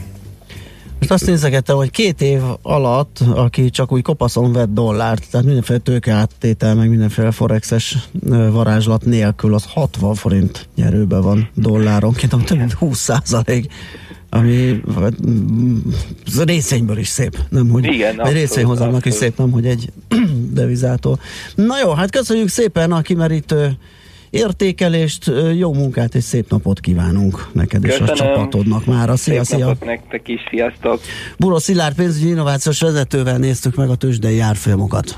Most 1.00 1.12
azt 1.12 1.26
nézegettem, 1.26 1.76
hogy 1.76 1.92
két 1.92 2.22
év 2.22 2.42
alatt, 2.62 3.20
aki 3.34 3.70
csak 3.70 3.92
úgy 3.92 4.02
kopaszon 4.02 4.54
vett 4.54 4.74
dollárt, 4.74 5.30
tehát 5.32 5.46
mindenféle 5.46 5.80
tőkeáttétel, 5.80 6.76
meg 6.76 6.90
mindenféle 6.90 7.32
forexes 7.32 7.98
varázslat 8.52 9.06
nélkül, 9.06 9.54
az 9.54 9.66
60 9.66 10.16
forint 10.16 10.68
nyerőben 10.76 11.22
van 11.22 11.50
dolláronként, 11.54 12.34
ami 12.34 12.44
több 12.44 12.58
mint 12.58 12.74
20 12.74 13.00
százalék 13.00 13.72
ami 14.30 14.82
az 16.26 16.44
részvényből 16.44 16.98
is 16.98 17.08
szép, 17.08 17.38
nem 17.50 17.70
hogy 17.70 17.86
Igen, 17.86 18.26
egy 18.26 18.34
részvényhozamnak 18.34 19.06
is 19.06 19.14
szép, 19.14 19.38
nem 19.38 19.52
hogy 19.52 19.66
egy 19.66 19.92
devizától. 20.54 21.20
Na 21.56 21.80
jó, 21.84 21.92
hát 21.92 22.12
köszönjük 22.12 22.50
szépen 22.50 22.92
a 22.92 23.02
kimerítő 23.02 23.78
értékelést, 24.30 25.32
jó 25.58 25.74
munkát 25.74 26.16
és 26.16 26.24
szép 26.24 26.50
napot 26.50 26.80
kívánunk 26.80 27.50
neked 27.52 27.82
Köszönöm. 27.82 28.06
és 28.06 28.12
a 28.12 28.16
csapatodnak 28.16 28.86
már. 28.86 29.18
Szia, 29.18 29.44
szép 29.44 29.58
szia! 29.58 29.76
nektek 29.86 30.28
is, 30.28 30.40
sziasztok! 30.50 31.02
Buró 31.38 31.58
Szilárd 31.58 31.96
pénzügyi 31.96 32.28
innovációs 32.28 32.80
vezetővel 32.80 33.38
néztük 33.38 33.76
meg 33.76 33.90
a 33.90 33.96
tőzsdei 33.96 34.40
árfolyamokat. 34.40 35.18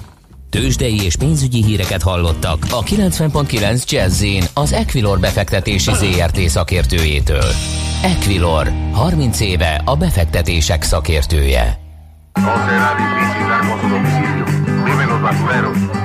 Tőzsdei 0.49 1.03
és 1.03 1.15
pénzügyi 1.15 1.63
híreket 1.63 2.01
hallottak 2.01 2.57
a 2.69 2.83
90.9 2.83 3.89
jazz 3.89 4.23
az 4.53 4.73
Equilor 4.73 5.19
befektetési 5.19 5.91
ZRT 5.93 6.39
szakértőjétől. 6.39 7.51
Equilor, 8.03 8.71
30 8.91 9.39
éve 9.39 9.81
a 9.85 9.95
befektetések 9.95 10.83
szakértője. 10.83 11.79
No 12.33 12.41
será 12.41 12.95
difícil 12.95 13.47
dar 13.47 13.59
con 13.67 13.79
su 13.79 13.87
domicilio. 13.87 14.45
Viven 14.85 15.07
los 15.07 15.21
basureros. 15.21 16.00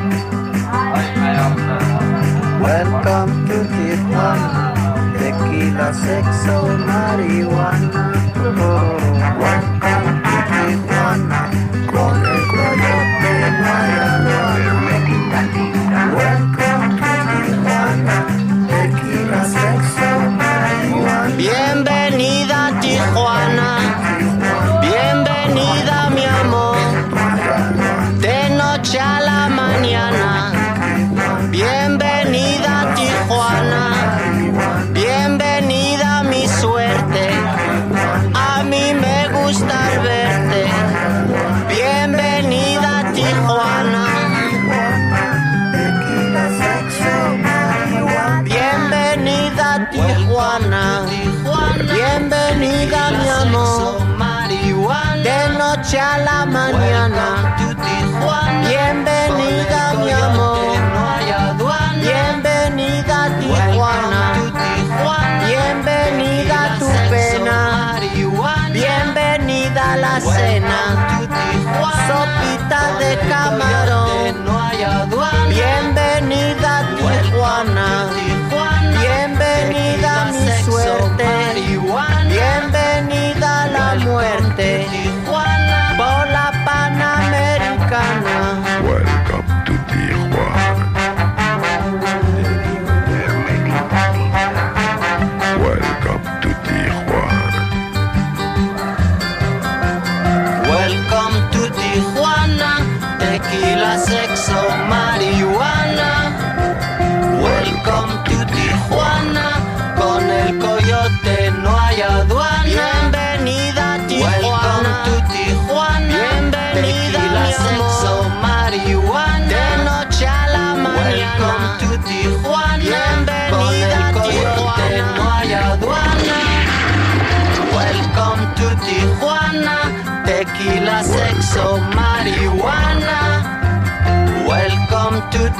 Welcome 2.61 3.47
to 3.49 3.59
Tijuana, 3.75 4.75
tequila, 5.19 5.93
sexo, 5.93 6.59
marihuana. 6.87 8.15
Oh, 8.37 8.97
welcome 9.41 10.23
to 10.25 10.37
Tijuana, 10.51 11.66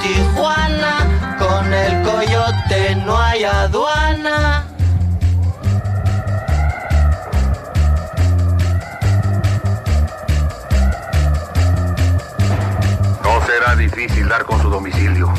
Tijuana, 0.03 1.37
con 1.39 1.73
el 1.73 2.03
coyote 2.03 2.97
no 3.05 3.17
hay 3.19 3.45
aduana. 3.45 4.65
No 13.23 13.47
será 13.47 13.77
difícil 13.77 14.29
dar 14.29 14.45
con 14.45 14.61
su 14.61 14.69
domicilio. 14.71 15.33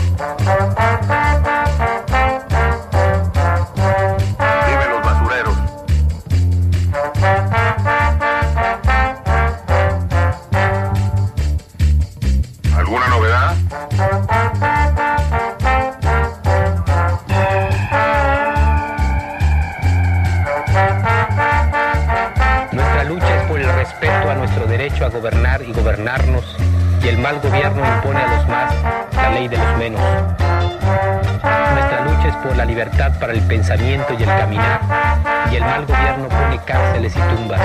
Cárceles 37.08 37.14
y 37.16 37.36
tumbas. 37.36 37.62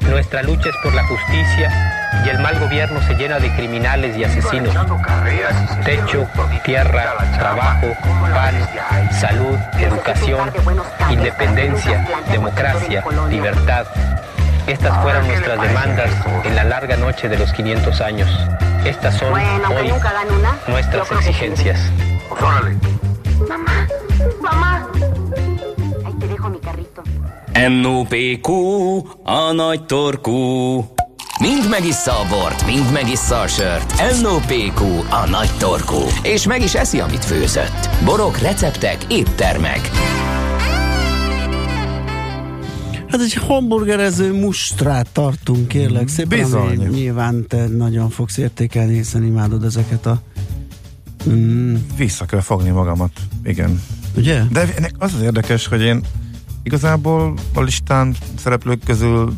Nuestra 0.00 0.42
lucha 0.42 0.68
es 0.68 0.76
por 0.82 0.94
la 0.94 1.04
justicia, 1.06 2.12
y 2.24 2.28
el 2.28 2.38
mal 2.38 2.58
gobierno 2.60 3.00
se 3.02 3.14
llena 3.14 3.38
de 3.38 3.50
criminales 3.54 4.16
y 4.16 4.24
asesinos. 4.24 4.74
Techo, 5.84 6.26
tierra, 6.64 7.14
trabajo, 7.38 7.88
pan, 8.32 9.12
salud, 9.12 9.58
educación, 9.78 10.50
independencia, 11.10 12.06
democracia, 12.30 13.04
libertad. 13.28 13.86
Estas 14.66 15.02
fueron 15.02 15.26
nuestras 15.26 15.60
demandas 15.60 16.10
en 16.44 16.56
la 16.56 16.64
larga 16.64 16.96
noche 16.96 17.28
de 17.28 17.38
los 17.38 17.52
500 17.52 18.00
años. 18.00 18.30
Estas 18.84 19.16
son 19.16 19.32
hoy 19.32 19.92
nuestras 20.68 21.10
exigencias. 21.12 21.80
Órale. 22.30 22.93
NOPQ, 27.54 28.48
a 29.22 29.52
nagy 29.52 29.84
torkú. 29.84 30.32
Mind 31.40 31.68
megissza 31.70 32.12
a 32.12 32.26
bort, 32.28 32.66
mind 32.66 32.92
megissza 32.92 33.40
a 33.40 33.46
sört. 33.46 33.94
NOPQ, 34.22 34.84
a 35.10 35.28
nagy 35.30 35.50
torkú. 35.58 35.96
És 36.22 36.46
meg 36.46 36.62
is 36.62 36.74
eszi, 36.74 37.00
amit 37.00 37.24
főzött. 37.24 37.88
Borok, 38.04 38.38
receptek, 38.38 39.06
éttermek. 39.08 39.90
Hát 43.08 43.20
egy 43.20 43.34
hamburgerező 43.34 44.32
mustrát 44.32 45.08
tartunk, 45.12 45.68
kérlek 45.68 46.08
szépen. 46.08 46.38
Bizony. 46.38 46.78
ami 46.78 46.86
Nyilván 46.86 47.46
te 47.48 47.66
nagyon 47.66 48.10
fogsz 48.10 48.36
értékelni, 48.36 48.94
hiszen 48.94 49.24
imádod 49.24 49.64
ezeket 49.64 50.06
a... 50.06 50.22
Mm, 51.28 51.74
Vissza 51.96 52.24
kell 52.24 52.40
fogni 52.40 52.70
magamat, 52.70 53.12
igen. 53.44 53.82
ugye? 54.16 54.42
De 54.50 54.60
ennek 54.76 54.94
az 54.98 55.14
az 55.14 55.22
érdekes, 55.22 55.66
hogy 55.66 55.80
én 55.80 56.04
igazából 56.64 57.34
a 57.54 57.60
listán 57.60 58.16
szereplők 58.38 58.84
közül 58.84 59.32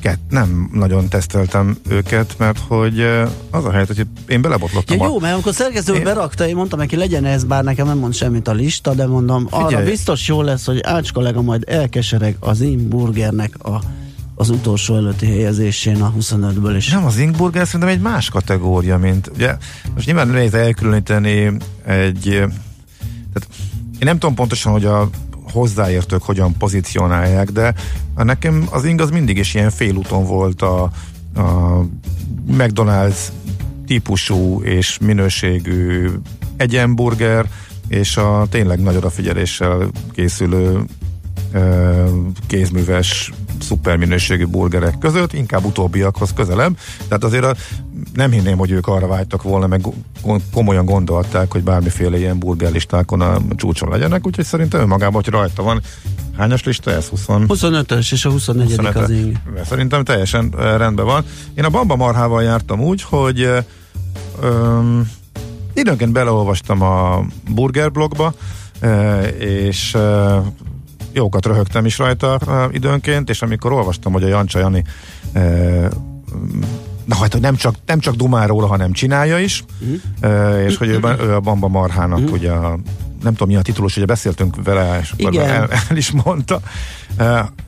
kett, 0.00 0.20
nem 0.30 0.70
nagyon 0.72 1.08
teszteltem 1.08 1.78
őket, 1.88 2.34
mert 2.38 2.58
hogy 2.58 3.00
eh, 3.00 3.28
az 3.50 3.64
a 3.64 3.72
helyzet, 3.72 3.96
hogy 3.96 4.06
én 4.28 4.42
belebotlottam 4.42 4.96
Ja, 4.96 5.04
a... 5.04 5.06
jó, 5.06 5.18
mert 5.18 5.32
amikor 5.32 5.54
szerkesztő 5.54 5.94
Én- 5.94 6.02
berakta, 6.02 6.46
én 6.48 6.54
mondtam 6.54 6.78
neki, 6.78 6.96
legyen 6.96 7.24
ez, 7.24 7.44
bár 7.44 7.64
nekem 7.64 7.86
nem 7.86 7.98
mond 7.98 8.14
semmit 8.14 8.48
a 8.48 8.52
lista, 8.52 8.94
de 8.94 9.06
mondom, 9.06 9.46
arra 9.50 9.66
Figyelj. 9.66 9.90
biztos 9.90 10.28
jó 10.28 10.42
lesz, 10.42 10.66
hogy 10.66 10.80
Ács 10.82 11.12
kollega 11.12 11.42
majd 11.42 11.64
elkesereg 11.66 12.36
az 12.40 12.60
én 12.60 12.88
burgernek 12.88 13.64
a, 13.64 13.80
az 14.34 14.50
utolsó 14.50 14.96
előtti 14.96 15.26
helyezésén 15.26 16.02
a 16.02 16.12
25-ből 16.20 16.74
is. 16.76 16.90
Nem, 16.90 17.04
az 17.04 17.18
Ingburger 17.18 17.66
szerintem 17.66 17.88
egy 17.88 18.00
más 18.00 18.28
kategória, 18.28 18.98
mint 18.98 19.30
ugye, 19.34 19.56
most 19.94 20.06
nyilván 20.06 20.28
nehéz 20.28 20.54
elkülöníteni 20.54 21.56
egy, 21.84 22.28
eh, 22.28 22.38
tehát 23.32 23.48
én 23.92 24.06
nem 24.06 24.18
tudom 24.18 24.34
pontosan, 24.34 24.72
hogy 24.72 24.84
a 24.84 25.08
hozzáértők 25.50 26.22
hogyan 26.22 26.56
pozícionálják, 26.56 27.50
de 27.50 27.74
nekem 28.16 28.66
az 28.70 28.84
ing 28.84 29.00
az 29.00 29.10
mindig 29.10 29.36
is 29.36 29.54
ilyen 29.54 29.70
félúton 29.70 30.24
volt 30.24 30.62
a, 30.62 30.82
a 31.34 31.80
McDonald's 32.50 33.18
típusú 33.86 34.62
és 34.62 34.98
minőségű 34.98 36.08
egyenburger, 36.56 37.46
és 37.88 38.16
a 38.16 38.46
tényleg 38.50 38.80
nagy 38.80 38.96
odafigyeléssel 38.96 39.90
készülő 40.12 40.84
kézműves, 42.46 43.32
szuper 43.60 43.96
minőségű 43.96 44.46
burgerek 44.46 44.98
között, 44.98 45.32
inkább 45.32 45.64
utóbbiakhoz 45.64 46.32
közelebb. 46.32 46.78
Tehát 47.08 47.24
azért 47.24 47.44
a, 47.44 47.54
nem 48.14 48.30
hinném, 48.30 48.58
hogy 48.58 48.70
ők 48.70 48.86
arra 48.86 49.06
vágytak 49.06 49.42
volna, 49.42 49.66
meg 49.66 49.86
komolyan 50.52 50.84
gondolták, 50.84 51.52
hogy 51.52 51.62
bármiféle 51.62 52.18
ilyen 52.18 52.38
burgerlistákon 52.38 53.20
a 53.20 53.38
csúcson 53.56 53.88
legyenek, 53.88 54.26
úgyhogy 54.26 54.44
szerintem 54.44 54.80
önmagában, 54.80 55.22
hogy 55.24 55.32
rajta 55.32 55.62
van. 55.62 55.80
Hányas 56.36 56.64
lista 56.64 56.90
ez? 56.90 57.06
20? 57.06 57.24
25-ös 57.28 58.12
és 58.12 58.24
a 58.24 58.30
24 58.30 58.68
25 58.68 58.96
az 58.96 59.10
ing. 59.10 59.36
Szerintem 59.64 60.04
teljesen 60.04 60.50
rendben 60.50 61.04
van. 61.04 61.24
Én 61.54 61.64
a 61.64 61.70
Bamba 61.70 61.96
Marhával 61.96 62.42
jártam 62.42 62.80
úgy, 62.80 63.02
hogy 63.02 63.48
öm, 64.42 65.10
időnként 65.74 66.12
beleolvastam 66.12 66.82
a 66.82 67.24
Burger 67.50 67.90
blogba, 67.90 68.34
és 69.38 69.96
jókat 71.12 71.46
röhögtem 71.46 71.84
is 71.84 71.98
rajta 71.98 72.38
időnként, 72.70 73.30
és 73.30 73.42
amikor 73.42 73.72
olvastam, 73.72 74.12
hogy 74.12 74.22
a 74.22 74.28
Jancsa 74.28 74.58
Jani 74.58 74.84
na 77.04 77.16
hát, 77.16 77.32
hogy 77.32 77.40
nem 77.40 77.56
csak, 77.56 77.74
nem 77.86 77.98
csak 77.98 78.14
dumál 78.14 78.46
róla, 78.46 78.66
hanem 78.66 78.92
csinálja 78.92 79.38
is, 79.38 79.64
uh-huh. 79.80 80.64
és 80.64 80.76
hogy 80.76 80.88
ő, 80.88 81.00
ő 81.20 81.34
a 81.34 81.40
Bamba 81.40 81.68
Marhának 81.68 82.18
uh-huh. 82.18 82.32
ugye 82.32 82.50
a, 82.50 82.78
nem 83.22 83.32
tudom 83.32 83.48
mi 83.48 83.56
a 83.56 83.62
titulus, 83.62 83.96
ugye 83.96 84.06
beszéltünk 84.06 84.54
vele, 84.64 84.98
és 85.02 85.10
akkor 85.10 85.32
Igen. 85.32 85.48
el, 85.48 85.68
el 85.88 85.96
is 85.96 86.10
mondta. 86.10 86.60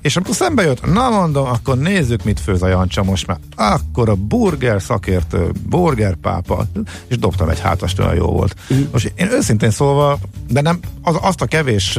És 0.03 0.17
amikor 0.17 0.35
szembe 0.35 0.63
jött, 0.63 0.93
na 0.93 1.11
mondom, 1.11 1.47
akkor 1.47 1.79
nézzük, 1.79 2.25
mit 2.25 2.41
főz 2.41 2.63
a 2.63 2.69
Jancsa 2.69 3.03
most 3.03 3.27
már. 3.27 3.39
Akkor 3.57 4.09
a 4.09 4.15
burger 4.15 4.83
szakértő, 4.83 5.51
burger 5.69 6.15
pápa, 6.15 6.65
és 7.07 7.19
dobtam 7.19 7.49
egy 7.49 7.61
hátast, 7.61 7.99
olyan 7.99 8.15
jó 8.15 8.27
volt. 8.27 8.55
Uh-huh. 8.71 8.87
Most 8.93 9.13
én 9.17 9.31
őszintén 9.31 9.71
szólva, 9.71 10.19
de 10.49 10.61
nem, 10.61 10.79
az, 11.03 11.17
azt 11.21 11.41
a 11.41 11.47
kevés 11.47 11.99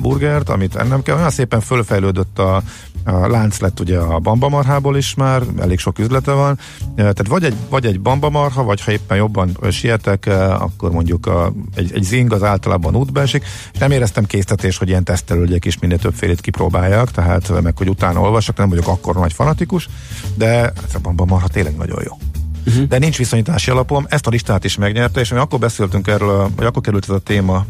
burgert, 0.00 0.48
amit 0.48 0.76
ennem 0.76 1.02
kell, 1.02 1.16
olyan 1.16 1.30
szépen 1.30 1.60
fölfejlődött 1.60 2.38
a, 2.38 2.62
a 3.04 3.28
lánc 3.28 3.58
lett 3.58 3.80
ugye 3.80 3.98
a 3.98 4.18
bambamarhából 4.18 4.96
is 4.96 5.14
már, 5.14 5.42
elég 5.58 5.78
sok 5.78 5.98
üzlete 5.98 6.32
van, 6.32 6.58
Eh, 6.94 7.02
tehát 7.02 7.26
vagy 7.28 7.44
egy, 7.44 7.54
vagy 7.68 7.86
egy 7.86 8.00
bambamarha, 8.00 8.62
vagy 8.62 8.80
ha 8.80 8.92
éppen 8.92 9.16
jobban 9.16 9.58
sietek, 9.70 10.26
akkor 10.58 10.90
mondjuk 10.90 11.26
a, 11.26 11.52
egy, 11.74 11.90
egy 11.94 12.02
zing 12.02 12.32
az 12.32 12.42
általában 12.42 12.96
útba 12.96 13.20
esik, 13.20 13.44
és 13.72 13.78
nem 13.78 13.90
éreztem 13.90 14.24
késztetés, 14.24 14.78
hogy 14.78 14.88
ilyen 14.88 15.04
tesztelődjek 15.04 15.64
is 15.64 15.78
minél 15.78 15.98
többfélét 15.98 16.40
kipróbáljak, 16.40 17.10
tehát 17.10 17.50
eh, 17.50 17.60
meg 17.60 17.76
hogy 17.76 17.88
utána 17.88 18.20
olvasok, 18.20 18.56
nem 18.56 18.68
vagyok 18.68 18.88
akkor 18.88 19.14
nagy 19.14 19.32
fanatikus, 19.32 19.88
de 20.34 20.56
hát 20.56 20.94
a 20.94 20.98
bambamarha 20.98 21.48
tényleg 21.48 21.76
nagyon 21.76 22.02
jó. 22.04 22.18
Uh-huh. 22.66 22.84
De 22.84 22.98
nincs 22.98 23.16
viszonyítási 23.16 23.70
alapom, 23.70 24.06
ezt 24.08 24.26
a 24.26 24.30
listát 24.30 24.64
is 24.64 24.76
megnyerte, 24.76 25.20
és 25.20 25.30
mi 25.30 25.38
akkor 25.38 25.58
beszéltünk 25.58 26.08
erről, 26.08 26.50
vagy 26.56 26.66
akkor 26.66 26.82
került 26.82 27.04
ez 27.04 27.14
a 27.14 27.18
téma 27.18 27.66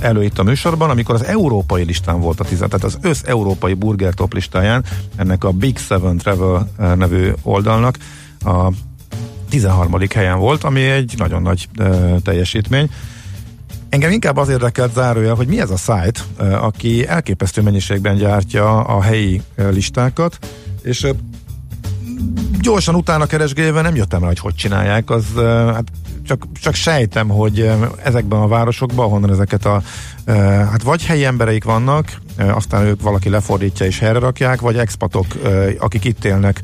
elő 0.00 0.24
itt 0.24 0.38
a 0.38 0.42
műsorban, 0.42 0.90
amikor 0.90 1.14
az 1.14 1.24
európai 1.24 1.84
listán 1.84 2.20
volt 2.20 2.40
a 2.40 2.44
10, 2.44 2.58
tehát 2.58 2.84
az 2.84 2.98
össz 3.00 3.22
európai 3.22 3.74
burger 3.74 4.14
top 4.14 4.32
listáján, 4.32 4.84
ennek 5.16 5.44
a 5.44 5.50
Big 5.50 5.78
Seven 5.78 6.16
Travel 6.16 6.68
eh, 6.78 6.94
nevű 6.94 7.30
oldalnak 7.42 7.96
a 8.44 8.72
13. 9.50 9.98
helyen 10.14 10.38
volt, 10.38 10.64
ami 10.64 10.80
egy 10.80 11.14
nagyon 11.16 11.42
nagy 11.42 11.68
uh, 11.78 12.16
teljesítmény. 12.22 12.90
Engem 13.88 14.10
inkább 14.10 14.36
az 14.36 14.48
érdekelt 14.48 14.92
zárója, 14.92 15.34
hogy 15.34 15.46
mi 15.46 15.60
ez 15.60 15.70
a 15.70 15.76
site, 15.76 16.20
uh, 16.38 16.64
aki 16.64 17.06
elképesztő 17.06 17.62
mennyiségben 17.62 18.16
gyártja 18.16 18.80
a 18.80 19.02
helyi 19.02 19.42
listákat, 19.56 20.38
és 20.82 21.06
gyorsan 22.60 22.94
utána 22.94 23.26
keresgélve 23.26 23.80
nem 23.80 23.94
jöttem 23.94 24.20
rá, 24.20 24.26
hogy 24.26 24.38
hogy 24.38 24.54
csinálják, 24.54 25.10
az 25.10 25.24
hát 25.72 25.84
csak, 26.30 26.46
csak 26.60 26.74
sejtem, 26.74 27.28
hogy 27.28 27.70
ezekben 28.04 28.40
a 28.40 28.48
városokban, 28.48 29.06
ahonnan 29.06 29.30
ezeket 29.30 29.64
a 29.64 29.82
hát 30.70 30.82
vagy 30.82 31.04
helyi 31.04 31.24
embereik 31.24 31.64
vannak, 31.64 32.20
aztán 32.48 32.86
ők 32.86 33.02
valaki 33.02 33.28
lefordítja 33.28 33.86
és 33.86 33.98
helyre 33.98 34.18
rakják, 34.18 34.60
vagy 34.60 34.76
expatok, 34.76 35.26
akik 35.78 36.04
itt 36.04 36.24
élnek, 36.24 36.60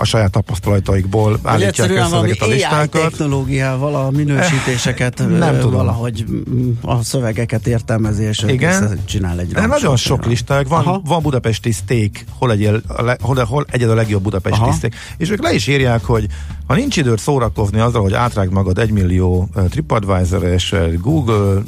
a 0.00 0.04
saját 0.04 0.30
tapasztalataikból 0.30 1.38
állítják 1.42 1.90
össze 1.90 2.16
ezeket 2.16 2.40
a 2.40 2.44
AI 2.44 2.50
listákat. 2.50 3.02
technológiával 3.02 3.94
a 3.94 4.10
minősítéseket 4.10 5.18
Nem 5.38 5.54
tudom. 5.58 5.72
valahogy 5.72 6.24
mm, 6.30 6.70
a 6.82 7.02
szövegeket 7.02 7.66
értelmezi, 7.66 8.22
és 8.22 8.44
Igen. 8.46 9.00
csinál 9.04 9.40
egy 9.40 9.52
De 9.52 9.66
nagyon 9.66 9.96
sok 9.96 10.26
listák 10.26 10.68
van, 10.68 10.80
Aha. 10.80 11.00
van 11.04 11.22
budapesti 11.22 11.72
steak, 11.72 12.10
hol 12.38 12.52
egy, 12.52 12.82
hol, 13.20 13.44
hol 13.44 13.66
egyed 13.70 13.90
a 13.90 13.94
legjobb 13.94 14.22
budapesti 14.22 14.60
Aha. 14.60 14.72
steak. 14.72 14.92
És 15.16 15.30
ők 15.30 15.42
le 15.42 15.52
is 15.54 15.66
írják, 15.66 16.04
hogy 16.04 16.26
ha 16.66 16.74
nincs 16.74 16.96
időt 16.96 17.18
szórakozni 17.18 17.80
azzal, 17.80 18.02
hogy 18.02 18.14
átrágd 18.14 18.52
magad 18.52 18.78
egy 18.78 18.90
millió 18.90 19.48
TripAdvisor 19.70 20.44
és 20.44 20.72
uh, 20.72 20.94
Google, 20.94 21.62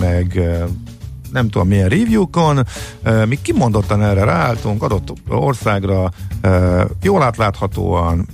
meg 0.00 0.40
nem 1.32 1.48
tudom 1.48 1.68
milyen 1.68 1.88
review-kon, 1.88 2.66
mi 3.28 3.38
kimondottan 3.42 4.02
erre 4.02 4.24
ráálltunk, 4.24 4.82
adott 4.82 5.12
országra, 5.28 6.10
jól 7.02 7.22
átláthatóan, 7.22 8.26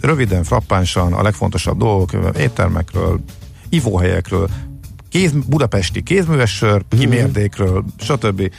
röviden, 0.00 0.44
frappánsan 0.44 1.12
a 1.12 1.22
legfontosabb 1.22 1.78
dolgok, 1.78 2.10
éttermekről, 2.38 3.20
ivóhelyekről, 3.68 4.48
kéz, 5.08 5.32
budapesti 5.46 6.02
kézműves 6.02 6.56
sör, 6.56 6.84
kimérdékről, 6.88 7.84
stb. 7.98 8.50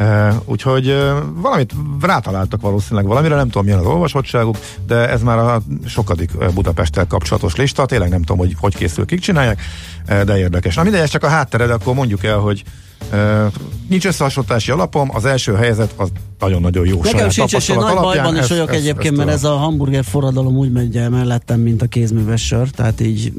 Uh, 0.00 0.34
úgyhogy 0.44 0.88
uh, 0.88 1.18
valamit 1.34 1.74
rátaláltak 2.00 2.60
valószínűleg 2.60 3.06
valamire, 3.06 3.34
nem 3.34 3.46
tudom 3.46 3.64
milyen 3.64 3.78
az 3.78 3.86
olvasottságuk, 3.86 4.56
de 4.86 5.08
ez 5.08 5.22
már 5.22 5.38
a 5.38 5.62
sokadik 5.86 6.52
Budapesttel 6.54 7.06
kapcsolatos 7.06 7.56
lista, 7.56 7.86
tényleg 7.86 8.08
nem 8.08 8.20
tudom, 8.20 8.38
hogy 8.38 8.56
hogy 8.60 8.76
készül, 8.76 9.06
kik 9.06 9.20
csinálják, 9.20 9.60
de 10.06 10.38
érdekes. 10.38 10.74
Na 10.74 10.82
mindegy, 10.82 11.00
ez 11.00 11.10
csak 11.10 11.22
a 11.22 11.28
háttered, 11.28 11.70
akkor 11.70 11.94
mondjuk 11.94 12.24
el, 12.24 12.38
hogy 12.38 12.62
nincs 13.88 14.06
összehasonlítási 14.06 14.70
alapom, 14.70 15.10
az 15.14 15.24
első 15.24 15.54
helyzet 15.54 15.92
az 15.96 16.08
nagyon-nagyon 16.38 16.86
jó 16.86 17.02
Nekem 17.02 17.30
saját 17.30 17.32
sincs, 17.32 17.52
és 17.52 17.68
én 17.68 17.76
nagy 17.76 17.94
bajban 17.94 18.36
is 18.36 18.48
vagyok 18.48 18.74
egyébként, 18.74 19.16
ezt 19.16 19.16
mert 19.16 19.36
ez 19.36 19.44
a 19.44 19.56
hamburger 19.56 20.04
forradalom 20.04 20.56
úgy 20.56 20.72
megy 20.72 20.96
el 20.96 21.10
mellettem, 21.10 21.60
mint 21.60 21.82
a 21.82 21.86
kézműves 21.86 22.46
sör, 22.46 22.70
tehát 22.70 23.00
így 23.00 23.32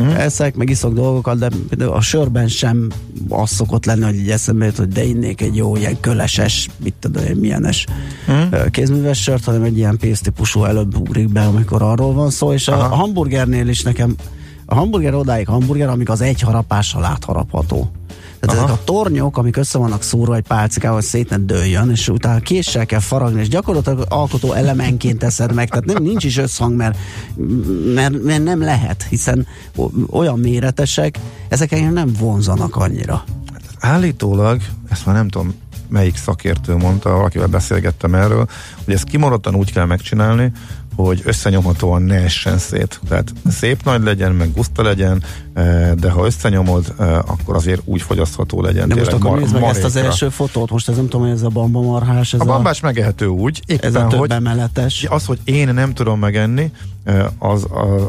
mm. 0.00 0.08
eszek, 0.08 0.54
meg 0.54 0.70
iszok 0.70 0.94
dolgokat, 0.94 1.38
de 1.76 1.84
a 1.84 2.00
sörben 2.00 2.48
sem 2.48 2.88
az 3.28 3.50
szokott 3.50 3.84
lenni, 3.84 4.04
hogy 4.04 4.14
így 4.14 4.30
eszembe 4.30 4.64
jut, 4.64 4.76
hogy 4.76 4.88
de 4.88 5.04
innék 5.04 5.40
egy 5.40 5.56
jó 5.56 5.76
ilyen 5.76 6.00
köleses, 6.00 6.68
mit 6.84 6.94
tudom 7.00 7.24
én, 7.24 7.36
milyenes 7.36 7.86
mm. 8.30 8.52
kézműves 8.70 9.22
sört, 9.22 9.44
hanem 9.44 9.62
egy 9.62 9.76
ilyen 9.76 9.96
pénztípusú 9.96 10.64
előbb 10.64 10.96
ugrik 10.96 11.28
be, 11.28 11.40
amikor 11.40 11.82
arról 11.82 12.12
van 12.12 12.30
szó, 12.30 12.52
és 12.52 12.68
a, 12.68 12.92
a 12.92 12.94
hamburgernél 12.94 13.68
is 13.68 13.82
nekem 13.82 14.16
a 14.66 14.74
hamburger 14.74 15.14
odáig 15.14 15.46
hamburger, 15.46 15.88
amíg 15.88 16.10
az 16.10 16.20
egy 16.20 16.40
harapással 16.40 17.04
átharapható. 17.04 17.90
Tornyok, 18.84 19.36
amik 19.36 19.56
össze 19.56 19.78
vannak 19.78 20.02
szórva 20.02 20.36
egy 20.36 20.46
pálcikával, 20.46 20.96
hogy 20.96 21.06
szét 21.06 21.30
ne 21.30 21.36
dőljön, 21.36 21.90
és 21.90 22.08
utána 22.08 22.40
késsel 22.40 22.86
kell 22.86 23.00
faragni, 23.00 23.40
és 23.40 23.48
gyakorlatilag 23.48 24.04
alkotó 24.08 24.52
elemenként 24.52 25.18
teszed 25.18 25.54
meg, 25.54 25.68
tehát 25.68 25.84
nem, 25.84 26.02
nincs 26.02 26.24
is 26.24 26.36
összhang, 26.36 26.76
mert, 26.76 26.98
mert, 27.94 28.22
mert 28.22 28.44
nem 28.44 28.60
lehet, 28.60 29.06
hiszen 29.08 29.46
olyan 30.10 30.38
méretesek, 30.38 31.18
ezek 31.48 31.72
engem 31.72 31.92
nem 31.92 32.12
vonzanak 32.18 32.76
annyira. 32.76 33.24
Állítólag, 33.78 34.60
ezt 34.90 35.06
már 35.06 35.14
nem 35.14 35.28
tudom 35.28 35.54
melyik 35.88 36.16
szakértő 36.16 36.76
mondta, 36.76 37.22
akivel 37.22 37.46
beszélgettem 37.46 38.14
erről, 38.14 38.46
hogy 38.84 38.94
ezt 38.94 39.04
kimaradtan 39.04 39.54
úgy 39.54 39.72
kell 39.72 39.84
megcsinálni, 39.84 40.52
hogy 40.96 41.22
összenyomhatóan 41.24 42.02
ne 42.02 42.14
essen 42.14 42.58
szét. 42.58 43.00
Tehát 43.08 43.32
szép 43.50 43.84
nagy 43.84 44.02
legyen, 44.02 44.32
meg 44.32 44.52
guszta 44.52 44.82
legyen, 44.82 45.22
eh, 45.54 45.90
de 45.92 46.10
ha 46.10 46.26
összenyomod, 46.26 46.94
eh, 46.98 47.18
akkor 47.18 47.56
azért 47.56 47.80
úgy 47.84 48.02
fogyasztható 48.02 48.62
legyen. 48.62 48.88
De 48.88 48.94
most 48.94 49.12
akkor 49.12 49.30
mar- 49.30 49.40
nézd 49.40 49.52
meg 49.52 49.62
ezt 49.62 49.84
az 49.84 49.96
első 49.96 50.28
fotót, 50.28 50.70
most 50.70 50.88
ez 50.88 50.96
nem 50.96 51.04
tudom, 51.08 51.26
hogy 51.26 51.36
ez 51.36 51.42
a 51.42 51.48
bamba 51.48 51.80
marhás, 51.80 52.32
ez 52.32 52.40
A 52.40 52.42
a, 52.42 52.46
bambás 52.46 52.80
megehető 52.80 53.26
úgy, 53.26 53.62
éppen, 53.66 53.88
ez 53.88 53.94
a 53.94 54.06
több 54.06 54.18
hogy 54.18 54.30
emeletes. 54.30 55.06
az, 55.08 55.24
hogy 55.24 55.38
én 55.44 55.74
nem 55.74 55.94
tudom 55.94 56.18
megenni, 56.18 56.70
eh, 57.04 57.24
az, 57.38 57.66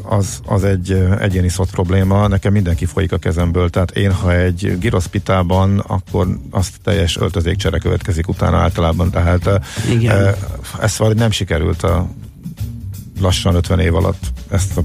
az, 0.10 0.40
az, 0.46 0.64
egy 0.64 1.08
egyéni 1.20 1.50
szott 1.50 1.70
probléma, 1.70 2.28
nekem 2.28 2.52
mindenki 2.52 2.86
folyik 2.86 3.12
a 3.12 3.18
kezemből, 3.18 3.70
tehát 3.70 3.92
én, 3.92 4.12
ha 4.12 4.36
egy 4.36 4.78
giroszpitában, 4.80 5.80
akkor 5.80 6.28
azt 6.50 6.74
teljes 6.84 7.18
öltözékcsere 7.18 7.78
következik 7.78 8.28
utána 8.28 8.58
általában, 8.58 9.10
tehát 9.10 9.48
eh, 9.48 9.56
Igen. 9.92 10.36
ez 10.82 10.98
valahogy 10.98 11.20
nem 11.20 11.32
sikerült 11.32 11.84
a 11.84 12.08
lassan 13.22 13.56
50 13.56 13.80
év 13.80 13.96
alatt 13.96 14.32
ezt, 14.52 14.78
a, 14.78 14.82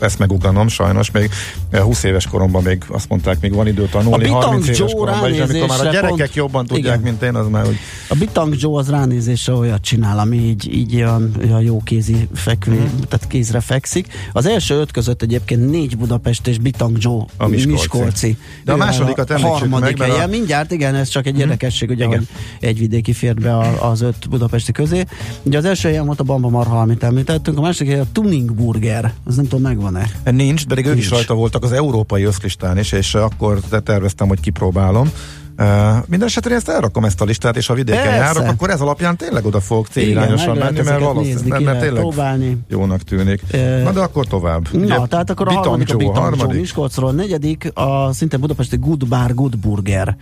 ezt 0.00 0.18
megugranom 0.18 0.68
sajnos, 0.68 1.10
még 1.10 1.30
eh, 1.70 1.80
20 1.82 2.02
éves 2.02 2.26
koromban 2.26 2.62
még 2.62 2.84
azt 2.88 3.08
mondták, 3.08 3.40
még 3.40 3.54
van 3.54 3.66
idő 3.66 3.88
tanulni, 3.90 4.14
A 4.14 4.18
Bitang 4.18 4.42
30 4.42 4.64
éves 4.66 4.78
Joe 4.78 4.88
koromban 4.92 5.32
is, 5.32 5.38
amikor 5.40 5.68
már 5.68 5.80
a 5.86 5.90
gyerekek 5.90 6.16
pont- 6.16 6.34
jobban 6.34 6.66
tudják, 6.66 6.98
Igen. 7.00 7.00
mint 7.00 7.22
én, 7.22 7.34
az 7.34 7.48
már 7.48 7.66
úgy 7.66 7.76
A 8.08 8.14
Bitang 8.14 8.54
Joe 8.58 8.78
az 8.78 8.90
ránézésre 8.90 9.52
olyat 9.52 9.80
csinál, 9.82 10.18
ami 10.18 10.36
így, 10.36 10.74
így 10.74 10.94
olyan, 10.94 11.30
olyan 11.44 11.60
jó 11.62 11.80
kézi 11.84 12.28
fekvő, 12.34 12.72
Mhm. 12.74 12.84
tehát 13.08 13.26
kézre 13.28 13.60
fekszik. 13.60 14.06
Az 14.32 14.46
első 14.46 14.74
öt 14.74 14.90
között 14.90 15.22
egyébként 15.22 15.70
négy 15.70 15.96
Budapest 15.96 16.46
és 16.46 16.58
Bitang 16.58 16.96
Joe 17.00 17.24
A 17.36 17.46
Miskolci. 17.46 17.70
Miskolci. 17.70 18.36
De 18.64 18.72
a 18.72 18.76
másodikat 18.76 19.30
említsük 19.30 19.52
harmadik 19.52 19.82
meg, 19.88 19.98
mert 19.98 20.10
a- 20.10 20.14
helyen. 20.14 20.30
Mindjárt, 20.30 20.70
igen, 20.72 20.94
ez 20.94 21.08
csak 21.08 21.26
egy 21.26 21.38
érdekesség, 21.38 21.90
ugye, 21.90 22.04
Igen. 22.04 22.28
egy 22.60 22.78
vidéki 22.78 23.12
fért 23.12 23.40
be 23.40 23.56
a- 23.56 23.90
az 23.90 24.00
öt 24.00 24.28
budapesti 24.28 24.72
közé. 24.72 25.04
Ugye 25.42 25.58
az 25.58 25.64
első 25.64 25.88
helyen 25.88 26.06
volt 26.06 26.20
a 26.20 26.24
Bamba 26.24 26.48
Marha, 26.48 26.80
amit 26.80 27.02
említettünk, 27.48 27.80
a 27.80 27.84
helyen 27.84 28.00
a 28.00 28.12
Tuning 28.12 28.52
Burger, 28.52 29.12
az 29.24 29.36
nem 29.36 29.44
tudom, 29.44 29.60
megvan-e? 29.60 30.10
Nincs, 30.30 30.66
pedig 30.66 30.86
ők 30.86 30.96
is 30.96 31.00
Nincs. 31.00 31.14
rajta 31.14 31.34
voltak 31.34 31.62
az 31.62 31.72
európai 31.72 32.22
összlistán 32.22 32.78
is, 32.78 32.92
és 32.92 33.14
akkor 33.14 33.60
te- 33.60 33.80
terveztem, 33.80 34.28
hogy 34.28 34.40
kipróbálom. 34.40 35.10
Uh, 35.58 35.66
minden 36.06 36.28
esetre 36.28 36.50
én 36.50 36.56
ezt 36.56 36.68
elrakom 36.68 37.04
ezt 37.04 37.20
a 37.20 37.24
listát, 37.24 37.56
és 37.56 37.66
ha 37.66 37.74
vidéken 37.74 38.02
Persze. 38.02 38.18
járok, 38.18 38.46
akkor 38.46 38.70
ez 38.70 38.80
alapján 38.80 39.16
tényleg 39.16 39.44
oda 39.44 39.60
fogok 39.60 39.86
célirányosan 39.86 40.56
menni, 40.56 40.80
mert 40.84 41.00
valószínűleg, 41.00 41.62
mert, 41.62 41.80
tényleg 41.80 42.00
próbálni. 42.00 42.58
jónak 42.68 43.02
tűnik. 43.02 43.42
Na 43.82 43.92
de 43.92 44.00
akkor 44.00 44.26
tovább. 44.26 44.68
Na, 44.72 44.78
Ugye, 44.78 45.06
tehát 45.08 45.30
akkor 45.30 45.48
a 45.48 45.52
harmadik 45.52 45.94
a 45.94 45.96
Bitang 45.96 46.16
Joe 46.16 46.24
harmadik. 46.24 46.60
Miskolcról, 46.60 47.12
negyedik 47.12 47.70
a 47.74 48.12
szinte 48.12 48.36
budapesti 48.36 48.76
Good 48.76 49.08
Bar 49.08 49.34
Good 49.34 49.58
Burger, 49.58 50.16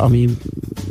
ami 0.00 0.28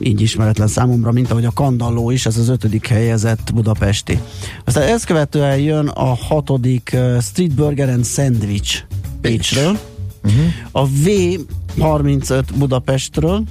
így 0.02 0.22
ismeretlen 0.22 0.68
számomra, 0.68 1.12
mint 1.12 1.32
ahogy 1.32 1.46
a 1.46 1.52
Kandalló 1.52 2.12
is, 2.12 2.26
ez 2.26 2.38
az 2.38 2.50
ötödik 2.50 2.88
helyezett 2.88 3.52
budapesti. 3.54 4.20
Aztán 4.66 4.84
ezt 4.84 5.06
követően 5.06 5.58
jön 5.58 5.88
a 5.88 6.16
hatodik 6.16 6.92
uh, 6.94 7.22
Street 7.22 7.54
Burger 7.54 7.90
and 7.90 8.06
Sandwich 8.06 8.84
Pécsről, 9.22 9.80
Uh-huh. 10.24 10.46
a 10.72 10.88
V35 10.88 12.44
Budapestről, 12.58 13.44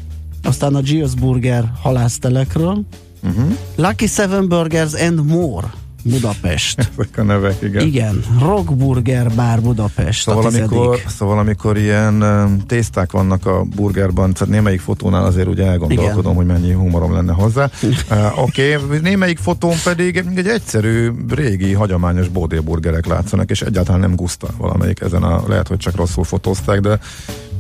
aztán 0.43 0.75
a 0.75 0.81
Gios 0.81 1.15
Burger 1.15 1.73
halásztelekről, 1.83 2.85
Uh-huh. 3.23 3.57
Lucky 3.77 4.07
Seven 4.07 4.49
Burgers 4.49 4.93
and 4.95 5.27
More 5.27 5.73
Budapest. 6.05 6.79
Ezek 6.99 7.19
a 7.19 7.23
nevek, 7.23 7.63
igen. 7.63 7.87
Igen, 7.87 8.25
Rockburger 8.41 9.35
Bar 9.35 9.61
Budapest 9.61 10.23
Szóval 10.23 10.47
amikor, 10.47 11.01
szóval 11.07 11.39
amikor 11.39 11.77
ilyen 11.77 12.23
um, 12.23 12.67
tészták 12.67 13.13
vannak 13.13 13.47
a 13.47 13.63
burgerban, 13.63 14.33
tehát 14.33 14.55
némelyik 14.55 14.81
fotónál 14.81 15.25
azért 15.25 15.47
ugye 15.47 15.67
elgondolkodom, 15.67 16.35
hogy 16.35 16.47
mennyi 16.47 16.73
humorom 16.73 17.13
lenne 17.13 17.33
hozzá. 17.33 17.65
uh, 18.11 18.43
Oké, 18.43 18.75
okay. 18.75 18.99
némelyik 18.99 19.39
fotón 19.39 19.77
pedig 19.85 20.17
egy 20.37 20.47
egyszerű, 20.47 21.11
régi, 21.29 21.73
hagyományos 21.73 22.29
bódélburgerek 22.29 23.07
látszanak, 23.07 23.51
és 23.51 23.63
egyáltalán 23.63 24.01
nem 24.01 24.15
guszta 24.15 24.49
valamelyik 24.57 25.01
ezen 25.01 25.23
a, 25.23 25.43
lehet, 25.49 25.69
hogy 25.69 25.79
csak 25.79 25.97
rosszul 25.97 26.25
fotózták, 26.25 26.81
de 26.81 26.99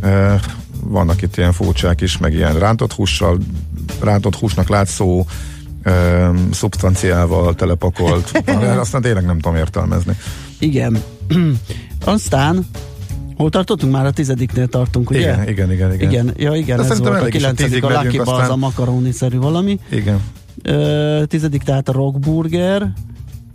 uh, 0.02 0.40
vannak 0.80 1.22
itt 1.22 1.36
ilyen 1.36 1.52
furcsák 1.52 2.00
is, 2.00 2.18
meg 2.18 2.32
ilyen 2.32 2.58
rántott 2.58 2.92
hússal, 2.92 3.38
rántott 4.00 4.36
húsnak 4.36 4.68
látszó 4.68 5.24
um, 5.88 6.52
szubstanciával 6.52 7.54
telepakolt, 7.54 8.42
aztán 8.80 9.02
tényleg 9.02 9.24
nem 9.24 9.38
tudom 9.38 9.56
értelmezni. 9.56 10.16
Igen. 10.58 11.02
Aztán 12.04 12.66
Hol 13.36 13.50
tartottunk? 13.50 13.92
Már 13.92 14.06
a 14.06 14.10
tizediknél 14.10 14.66
tartunk, 14.66 15.10
ugye? 15.10 15.20
Igen, 15.20 15.48
igen, 15.48 15.72
igen. 15.72 15.92
igen. 15.94 16.10
Igen, 16.10 16.32
ja 16.36 16.54
igen, 16.54 16.76
De 16.76 16.82
ez 16.82 16.98
volt 16.98 17.22
a 17.22 17.24
kilencedik, 17.24 17.84
a 17.84 18.02
Lucky 18.02 18.18
aztán- 18.18 18.40
az 18.40 18.48
a 18.48 18.56
makaroni-szerű 18.56 19.38
valami. 19.38 19.78
Igen. 19.90 20.20
Ö, 20.62 21.22
tizedik 21.26 21.62
tehát 21.62 21.88
a 21.88 21.92
Rockburger. 21.92 22.92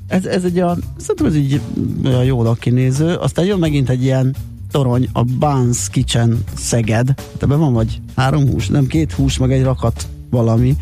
Ez, 0.08 0.26
ez 0.26 0.44
egy 0.44 0.60
a, 0.60 0.78
szerintem 0.98 1.26
ez 1.26 1.36
így 1.36 1.62
olyan 2.06 2.24
jól 2.24 2.58
kinéző. 2.60 3.14
Aztán 3.14 3.46
jön 3.46 3.60
megint 3.60 3.90
egy 3.90 4.04
ilyen 4.04 4.36
torony, 4.72 5.10
a 5.14 5.24
Buns 5.24 5.90
Kitchen 5.90 6.44
Szeged. 6.56 7.14
Ebben 7.42 7.60
van 7.60 7.74
vagy 7.74 8.02
három 8.16 8.50
hús, 8.50 8.68
nem 8.68 8.88
két 8.88 9.12
hús, 9.12 9.38
meg 9.38 9.52
egy 9.52 9.64
rakat 9.64 10.08
valami. 10.30 10.76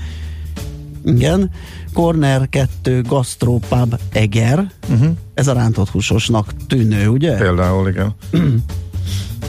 Igen. 1.05 1.49
Corner 1.93 2.49
2 2.49 3.01
Gastropub 3.01 3.99
Eger. 4.11 4.71
Uh-huh. 4.89 5.09
Ez 5.33 5.47
a 5.47 5.53
rántott 5.53 5.89
húsosnak 5.89 6.53
tűnő, 6.67 7.07
ugye? 7.07 7.37
Például, 7.37 7.89
igen. 7.89 8.15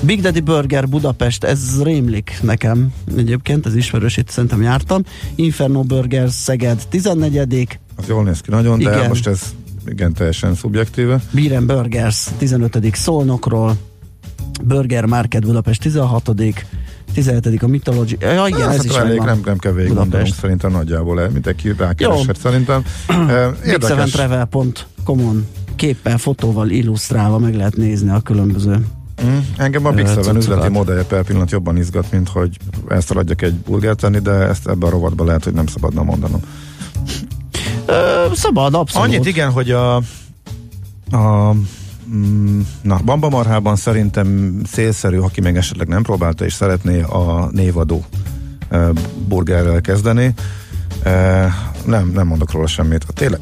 Big 0.04 0.20
Daddy 0.20 0.40
Burger 0.40 0.88
Budapest, 0.88 1.44
ez 1.44 1.82
rémlik 1.82 2.38
nekem 2.42 2.92
egyébként, 3.16 3.66
ez 3.66 3.74
ismerős, 3.74 4.16
itt 4.16 4.28
szerintem 4.28 4.62
jártam. 4.62 5.02
Inferno 5.34 5.82
Burger 5.82 6.30
Szeged 6.30 6.86
14 6.88 7.78
Az 7.96 8.08
jól 8.08 8.24
néz 8.24 8.40
ki 8.40 8.50
nagyon, 8.50 8.78
de 8.78 8.90
Igen. 8.90 9.08
most 9.08 9.26
ez 9.26 9.54
igen 9.86 10.12
teljesen 10.12 10.54
szubjektíve. 10.54 11.20
Biren 11.30 11.66
Burgers 11.66 12.28
15 12.38 12.94
Szolnokról, 12.94 13.76
Burger 14.62 15.04
Market 15.04 15.44
Budapest 15.44 15.80
16 15.80 16.34
17 17.14 17.62
a 17.62 17.66
Mythology, 17.66 18.16
ja 18.20 18.46
igen, 18.46 18.60
Hát, 18.60 18.74
ez 18.78 18.84
is 18.84 18.94
elég, 18.94 19.18
nem, 19.18 19.40
nem 19.44 19.58
kell 19.58 19.72
végig 19.72 19.88
Budapest. 19.88 20.10
mondanunk, 20.10 20.34
szerintem 20.40 20.70
nagyjából 20.70 21.20
el, 21.20 21.28
mindenki 21.30 21.74
rákeresett 21.76 22.38
szerintem. 22.38 22.84
Eh, 23.08 23.50
Érdekes. 23.66 24.12
big7travel.com-on 24.12 25.46
képpel, 25.76 26.18
fotóval 26.18 26.70
illusztrálva 26.70 27.38
meg 27.38 27.54
lehet 27.54 27.76
nézni 27.76 28.10
a 28.10 28.20
különböző 28.20 28.86
Mm, 29.24 29.38
engem 29.56 29.86
a 29.86 29.90
Big 29.90 30.06
Ö, 30.06 30.08
Seven 30.08 30.36
üzleti 30.36 30.68
modellje 30.68 31.04
per 31.04 31.24
pillanat 31.24 31.50
jobban 31.50 31.76
izgat, 31.76 32.10
mint 32.12 32.28
hogy 32.28 32.56
ezt 32.88 33.10
adjak 33.10 33.42
egy 33.42 33.54
burgert 33.54 34.00
tenni, 34.00 34.18
de 34.18 34.30
ezt 34.30 34.68
ebben 34.68 34.88
a 34.88 34.90
rovatban 34.92 35.26
lehet, 35.26 35.44
hogy 35.44 35.52
nem 35.52 35.66
szabadna 35.66 36.02
mondanom. 36.02 36.40
Ö, 37.86 38.26
szabad, 38.34 38.74
abszolút. 38.74 39.08
Annyit 39.08 39.26
igen, 39.26 39.50
hogy 39.50 39.70
a, 39.70 39.96
a 41.10 41.54
na, 42.82 43.00
Bamba 43.04 43.28
Marhában 43.28 43.76
szerintem 43.76 44.56
célszerű, 44.70 45.18
aki 45.18 45.40
még 45.40 45.56
esetleg 45.56 45.88
nem 45.88 46.02
próbálta 46.02 46.44
és 46.44 46.52
szeretné 46.52 47.00
a 47.02 47.48
névadó 47.52 48.04
e, 48.70 48.88
burgerrel 49.28 49.80
kezdeni. 49.80 50.34
E, 51.02 51.10
nem, 51.86 52.10
nem 52.14 52.26
mondok 52.26 52.52
róla 52.52 52.66
semmit. 52.66 53.06
Tényleg, 53.14 53.40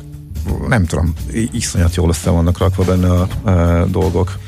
nem 0.68 0.84
tudom, 0.84 1.12
iszonyat 1.52 1.94
jól 1.94 2.08
össze 2.08 2.30
vannak 2.30 2.58
rakva 2.58 2.84
benne 2.84 3.10
a 3.10 3.28
e, 3.50 3.84
dolgok. 3.84 4.38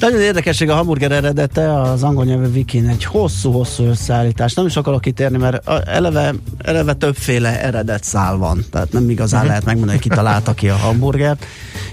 Nagyon 0.00 0.20
érdekesség 0.20 0.70
a 0.70 0.74
hamburger 0.74 1.12
eredete, 1.12 1.80
az 1.80 2.02
angol 2.02 2.24
nyelvű 2.24 2.46
wikin 2.46 2.88
egy 2.88 3.04
hosszú-hosszú 3.04 3.84
összeállítás. 3.84 4.54
Nem 4.54 4.66
is 4.66 4.76
akarok 4.76 5.00
kitérni, 5.00 5.36
mert 5.38 5.68
eleve, 5.86 6.34
eleve 6.58 6.92
többféle 6.94 7.62
eredet 7.62 8.04
szál 8.04 8.36
van. 8.36 8.64
Tehát 8.70 8.92
nem 8.92 9.10
igazán 9.10 9.40
Mhm. 9.40 9.48
lehet 9.48 9.64
megmondani, 9.64 9.98
hogy 9.98 10.08
ki 10.08 10.14
találta 10.14 10.52
ki 10.54 10.68
a 10.68 10.76
hamburgert. 10.76 11.46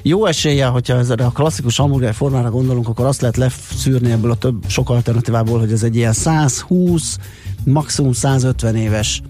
Jó 0.04 0.26
esélye, 0.26 0.66
hogyha 0.66 0.98
ezre 0.98 1.26
a 1.26 1.30
klasszikus 1.30 1.78
hamburger 1.78 2.14
formára 2.14 2.50
gondolunk, 2.50 2.88
akkor 2.88 3.06
azt 3.06 3.22
lehet 3.22 3.38
leszűrni 3.38 4.12
ebből 4.12 4.32
a 4.32 4.36
több 4.36 4.64
sok 4.68 4.90
alternatívából, 4.90 5.60
hogy 5.60 5.72
ez 5.72 5.84
egy 5.84 5.96
ilyen 5.96 6.14
120, 6.14 7.18
maximum 7.64 8.12
150 8.12 8.76
éves 8.76 9.22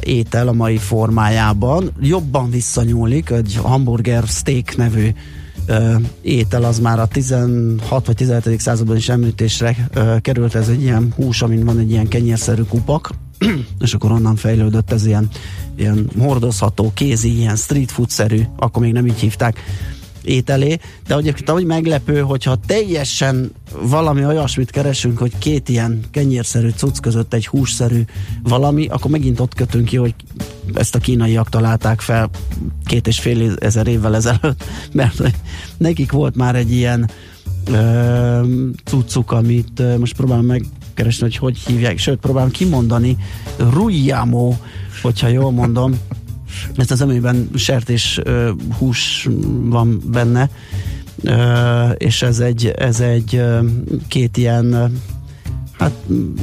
étel 0.00 0.48
a 0.48 0.52
mai 0.52 0.76
formájában. 0.76 1.92
Jobban 2.00 2.50
visszanyúlik, 2.50 3.30
egy 3.30 3.58
hamburger 3.62 4.22
steak 4.26 4.76
nevű 4.76 5.08
étel 6.20 6.64
az 6.64 6.78
már 6.78 7.00
a 7.00 7.06
16 7.06 8.06
vagy 8.06 8.16
17. 8.16 8.60
században 8.60 8.96
is 8.96 9.08
említésre 9.08 9.88
került, 10.20 10.54
ez 10.54 10.68
egy 10.68 10.82
ilyen 10.82 11.12
hús, 11.16 11.42
amin 11.42 11.64
van 11.64 11.78
egy 11.78 11.90
ilyen 11.90 12.08
kenyérszerű 12.08 12.62
kupak, 12.62 13.10
és 13.84 13.94
akkor 13.94 14.10
onnan 14.12 14.36
fejlődött 14.36 14.92
ez 14.92 15.06
ilyen, 15.06 15.28
ilyen 15.76 16.10
hordozható, 16.18 16.92
kézi, 16.94 17.36
ilyen 17.36 17.56
street 17.56 17.92
food-szerű, 17.92 18.42
akkor 18.56 18.82
még 18.82 18.92
nem 18.92 19.06
így 19.06 19.20
hívták, 19.20 19.62
ételé, 20.26 20.78
de 21.06 21.16
egyébként 21.16 21.48
ahogy 21.48 21.64
meglepő, 21.64 22.20
hogyha 22.20 22.56
teljesen 22.66 23.52
valami 23.82 24.24
olyasmit 24.24 24.70
keresünk, 24.70 25.18
hogy 25.18 25.38
két 25.38 25.68
ilyen 25.68 26.00
kenyérszerű 26.10 26.68
cucc 26.68 27.00
között 27.00 27.34
egy 27.34 27.46
hússzerű 27.46 28.02
valami, 28.42 28.86
akkor 28.86 29.10
megint 29.10 29.40
ott 29.40 29.54
kötünk 29.54 29.84
ki, 29.84 29.96
hogy 29.96 30.14
ezt 30.74 30.94
a 30.94 30.98
kínaiak 30.98 31.48
találták 31.48 32.00
fel 32.00 32.30
két 32.84 33.06
és 33.06 33.20
fél 33.20 33.54
ezer 33.58 33.86
évvel 33.86 34.16
ezelőtt, 34.16 34.64
mert 34.92 35.22
nekik 35.76 36.12
volt 36.12 36.36
már 36.36 36.54
egy 36.54 36.72
ilyen 36.72 37.10
ö, 37.70 38.40
cuccuk, 38.84 39.32
amit 39.32 39.98
most 39.98 40.16
próbálom 40.16 40.46
meg 40.46 40.64
keresni, 40.96 41.22
hogy 41.22 41.36
hogy 41.36 41.58
hívják, 41.58 41.98
sőt, 41.98 42.18
próbálom 42.18 42.50
kimondani, 42.50 43.16
Rujjamo, 43.56 44.54
hogyha 45.02 45.28
jól 45.28 45.50
mondom, 45.50 45.98
ezt 46.76 46.90
az 46.90 47.00
amiben 47.00 47.48
sertés 47.54 48.20
uh, 48.24 48.48
hús 48.78 49.28
van 49.62 50.00
benne, 50.10 50.50
uh, 51.22 51.94
és 51.96 52.22
ez 52.22 52.38
egy, 52.38 52.66
ez 52.66 53.00
egy 53.00 53.34
uh, 53.34 53.66
két 54.08 54.36
ilyen 54.36 54.92
hát 55.78 55.92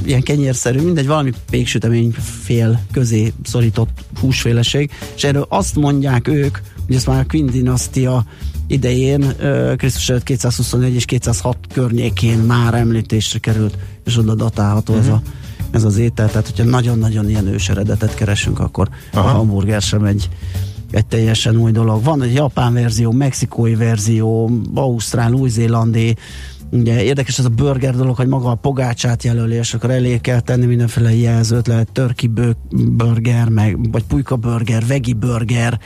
ilyen 0.06 0.22
kenyérszerű, 0.22 0.82
mindegy, 0.82 1.08
valami 1.08 1.32
péksütemény 1.50 2.12
fél 2.44 2.80
közé 2.92 3.34
szorított 3.44 4.04
húsféleség, 4.20 4.92
és 5.16 5.24
erről 5.24 5.46
azt 5.50 5.76
mondják 5.76 6.28
ők, 6.28 6.58
hogy 6.86 6.96
ezt 6.96 7.08
már 7.08 7.20
a 7.20 7.26
Queen 7.28 7.46
dinasztia 7.46 8.26
idején, 8.68 9.36
Krisztus 9.78 10.10
előtt 10.10 10.24
221 10.24 10.94
és 10.94 11.06
206 11.06 11.58
környékén 11.74 12.38
már 12.38 12.74
említésre 12.74 13.40
került, 13.40 13.78
és 14.06 14.18
oda 14.18 14.36
datálható 14.36 14.94
uh-huh. 14.94 15.08
ez, 15.08 15.14
a, 15.14 15.22
mhm. 15.24 15.76
ez 15.76 15.84
az 15.84 15.98
étel, 15.98 16.28
tehát 16.28 16.48
hogyha 16.48 16.64
nagyon-nagyon 16.64 17.30
ilyen 17.30 17.48
őseredetet 17.48 18.16
keresünk, 18.16 18.60
akkor 18.60 18.90
Aha. 19.14 19.30
a 19.30 19.32
hamburger 19.32 19.82
sem 19.82 20.04
egy 20.04 20.30
egy 20.92 21.06
teljesen 21.06 21.58
új 21.58 21.72
dolog. 21.72 22.04
Van 22.04 22.22
egy 22.22 22.34
japán 22.34 22.74
verzió, 22.74 23.12
mexikói 23.12 23.76
verzió, 23.76 24.52
ausztrál, 24.74 25.34
új-zélandi, 25.34 26.16
Ugye 26.74 27.04
érdekes 27.04 27.40
ez 27.40 27.46
a 27.46 27.50
burger 27.50 27.96
dolog, 27.96 28.16
hogy 28.16 28.28
maga 28.28 28.50
a 28.50 28.56
pogácsát 28.56 29.24
jelöli, 29.24 29.56
és 29.56 29.74
akkor 29.74 29.90
elé 29.90 30.18
kell 30.18 30.40
tenni 30.40 30.66
mindenféle 30.66 31.16
jelzőt, 31.16 31.68
lehet 31.68 31.92
turkey 31.92 32.30
burger, 32.72 33.50
meg, 33.50 33.92
vagy 33.92 34.04
pulyka 34.04 34.36
burger, 34.36 34.86
vegi 34.86 35.14
burger, 35.14 35.80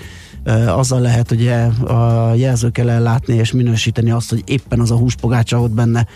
azzal 0.68 1.02
lehet 1.02 1.32
ugye 1.32 1.56
a 1.66 2.34
jelzőkkel 2.34 2.90
ellátni 2.90 3.36
és 3.36 3.52
minősíteni 3.52 4.12
azt, 4.12 4.30
hogy 4.30 4.44
éppen 4.46 4.80
az 4.80 4.92
a 4.92 4.96
húspogácsa 4.96 5.62
ott 5.62 5.72
benne. 5.72 6.08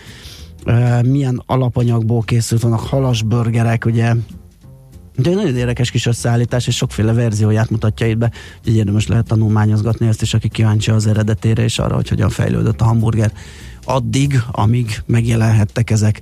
Milyen 1.02 1.42
alapanyagból 1.46 2.22
készült, 2.22 2.62
vannak 2.62 2.80
halas 2.80 3.22
burgerek, 3.22 3.84
ugye. 3.84 4.14
De 5.16 5.30
nagyon 5.30 5.56
érdekes 5.56 5.90
kis 5.90 6.06
összeállítás, 6.06 6.66
és 6.66 6.76
sokféle 6.76 7.12
verzióját 7.12 7.70
mutatja 7.70 8.06
itt 8.06 8.18
be, 8.18 8.30
úgyhogy 8.58 8.76
érdemes 8.76 9.06
lehet 9.06 9.26
tanulmányozgatni 9.26 10.06
ezt 10.06 10.22
is, 10.22 10.34
aki 10.34 10.48
kíváncsi 10.48 10.90
az 10.90 11.06
eredetére, 11.06 11.62
és 11.62 11.78
arra, 11.78 11.94
hogy 11.94 12.08
hogyan 12.08 12.28
fejlődött 12.28 12.80
a 12.80 12.84
hamburger 12.84 13.32
addig, 13.84 14.42
amíg 14.50 15.02
megjelenhettek 15.06 15.90
ezek 15.90 16.20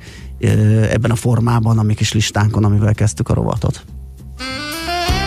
ebben 0.90 1.11
a 1.11 1.14
formában, 1.14 1.78
a 1.78 1.82
mi 1.82 1.94
kis 1.94 2.12
listánkon, 2.12 2.64
amivel 2.64 2.94
kezdtük 2.94 3.28
a 3.28 3.34
rovatot. 3.34 3.84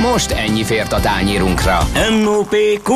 Most 0.02 0.32
ennyi 0.32 0.64
fért 0.64 0.94
a 0.94 1.00
tányírunkra. 1.00 1.78
M.O.P.Q. 2.24 2.94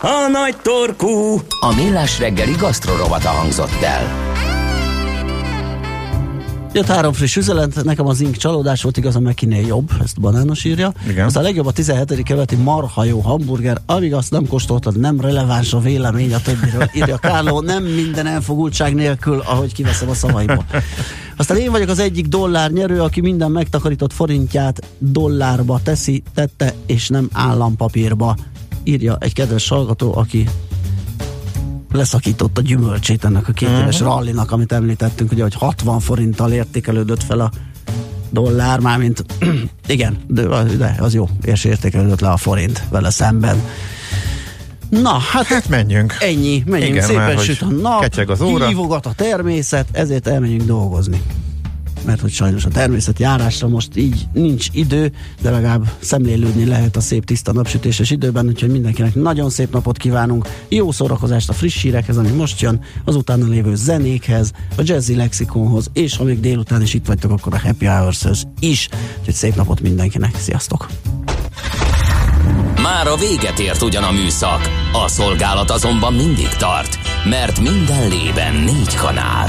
A 0.00 0.28
nagy 0.32 0.56
torkú. 0.62 1.40
A 1.60 1.74
millás 1.76 2.18
reggeli 2.18 2.52
gasztrorovata 2.58 3.28
hangzott 3.28 3.82
el. 3.82 4.32
Jött 6.74 6.86
három 6.86 7.12
friss 7.12 7.36
üzenet, 7.36 7.84
nekem 7.84 8.06
az 8.06 8.20
ink 8.20 8.36
csalódás 8.36 8.82
volt, 8.82 8.96
igaz, 8.96 9.16
a 9.16 9.20
Mekinél 9.20 9.66
jobb, 9.66 9.90
ezt 10.02 10.20
banános 10.20 10.64
írja. 10.64 10.92
Igen. 11.08 11.26
Az 11.26 11.36
a 11.36 11.40
legjobb 11.40 11.66
a 11.66 11.72
17. 11.72 12.22
keleti 12.22 12.56
marha 12.56 13.04
jó 13.04 13.20
hamburger, 13.20 13.80
amíg 13.86 14.14
azt 14.14 14.30
nem 14.30 14.46
kóstoltad, 14.46 14.98
nem 14.98 15.20
releváns 15.20 15.72
a 15.72 15.78
vélemény 15.78 16.34
a 16.34 16.40
többiről, 16.40 16.90
írja 16.94 17.16
Kárló, 17.16 17.60
nem 17.60 17.84
minden 17.84 18.26
elfogultság 18.26 18.94
nélkül, 18.94 19.42
ahogy 19.46 19.72
kiveszem 19.72 20.08
a 20.08 20.14
szavaiból. 20.14 20.64
Aztán 21.36 21.56
én 21.56 21.70
vagyok 21.70 21.88
az 21.88 21.98
egyik 21.98 22.26
dollár 22.26 22.70
nyerő, 22.70 23.00
aki 23.00 23.20
minden 23.20 23.50
megtakarított 23.50 24.12
forintját 24.12 24.86
dollárba 24.98 25.80
teszi, 25.82 26.22
tette, 26.34 26.74
és 26.86 27.08
nem 27.08 27.28
állampapírba. 27.32 28.36
Írja 28.82 29.16
egy 29.20 29.32
kedves 29.32 29.68
hallgató, 29.68 30.16
aki 30.16 30.48
leszakított 31.94 32.58
a 32.58 32.60
gyümölcsét 32.60 33.24
ennek 33.24 33.48
a 33.48 33.52
két 33.52 33.68
uh-huh. 33.68 33.82
éves 33.82 34.00
rallinak, 34.00 34.50
amit 34.50 34.72
említettünk, 34.72 35.32
ugye, 35.32 35.42
hogy 35.42 35.54
60 35.54 36.00
forinttal 36.00 36.52
értékelődött 36.52 37.22
fel 37.22 37.40
a 37.40 37.50
dollár, 38.30 38.78
mármint 38.78 39.24
igen, 39.86 40.18
de, 40.26 40.42
de 40.76 40.94
az 40.98 41.14
jó, 41.14 41.28
és 41.42 41.64
értékelődött 41.64 42.20
le 42.20 42.28
a 42.28 42.36
forint 42.36 42.82
vele 42.90 43.10
szemben. 43.10 43.62
Na, 44.88 45.18
hát, 45.32 45.46
hát 45.46 45.68
menjünk. 45.68 46.16
Ennyi, 46.18 46.62
menjünk, 46.66 46.92
igen, 46.92 47.06
szépen 47.06 47.38
süt 47.38 47.62
a 47.62 47.66
nap, 47.66 48.14
az 48.26 48.40
óra. 48.40 48.66
hívogat 48.66 49.06
a 49.06 49.12
természet, 49.12 49.88
ezért 49.92 50.26
elmegyünk 50.26 50.62
dolgozni 50.62 51.22
mert 52.04 52.20
hogy 52.20 52.30
sajnos 52.30 52.64
a 52.64 52.68
természet 52.68 53.18
járásra 53.18 53.68
most 53.68 53.96
így 53.96 54.26
nincs 54.32 54.66
idő, 54.72 55.12
de 55.42 55.50
legalább 55.50 55.90
szemlélődni 55.98 56.64
lehet 56.64 56.96
a 56.96 57.00
szép 57.00 57.24
tiszta 57.24 57.52
napsütéses 57.52 58.10
időben, 58.10 58.46
úgyhogy 58.46 58.70
mindenkinek 58.70 59.14
nagyon 59.14 59.50
szép 59.50 59.72
napot 59.72 59.96
kívánunk, 59.96 60.48
jó 60.68 60.92
szórakozást 60.92 61.48
a 61.48 61.52
friss 61.52 61.82
hírekhez, 61.82 62.16
ami 62.16 62.30
most 62.30 62.60
jön, 62.60 62.80
az 63.04 63.16
utána 63.16 63.46
lévő 63.46 63.74
zenékhez, 63.74 64.52
a 64.76 64.82
jazzy 64.84 65.14
lexikonhoz, 65.14 65.90
és 65.92 66.16
ha 66.16 66.24
még 66.24 66.40
délután 66.40 66.82
is 66.82 66.94
itt 66.94 67.06
vagytok, 67.06 67.30
akkor 67.30 67.54
a 67.54 67.58
happy 67.58 67.86
hours 67.86 68.24
is, 68.60 68.88
úgyhogy 69.18 69.34
szép 69.34 69.54
napot 69.54 69.80
mindenkinek, 69.80 70.36
sziasztok! 70.36 70.86
Már 72.82 73.06
a 73.06 73.16
véget 73.16 73.58
ért 73.58 73.82
ugyan 73.82 74.02
a 74.02 74.10
műszak, 74.10 74.70
a 74.92 75.08
szolgálat 75.08 75.70
azonban 75.70 76.14
mindig 76.14 76.48
tart, 76.48 76.98
mert 77.24 77.60
minden 77.60 78.08
lében 78.08 78.54
négy 78.54 78.94
kanál. 78.94 79.48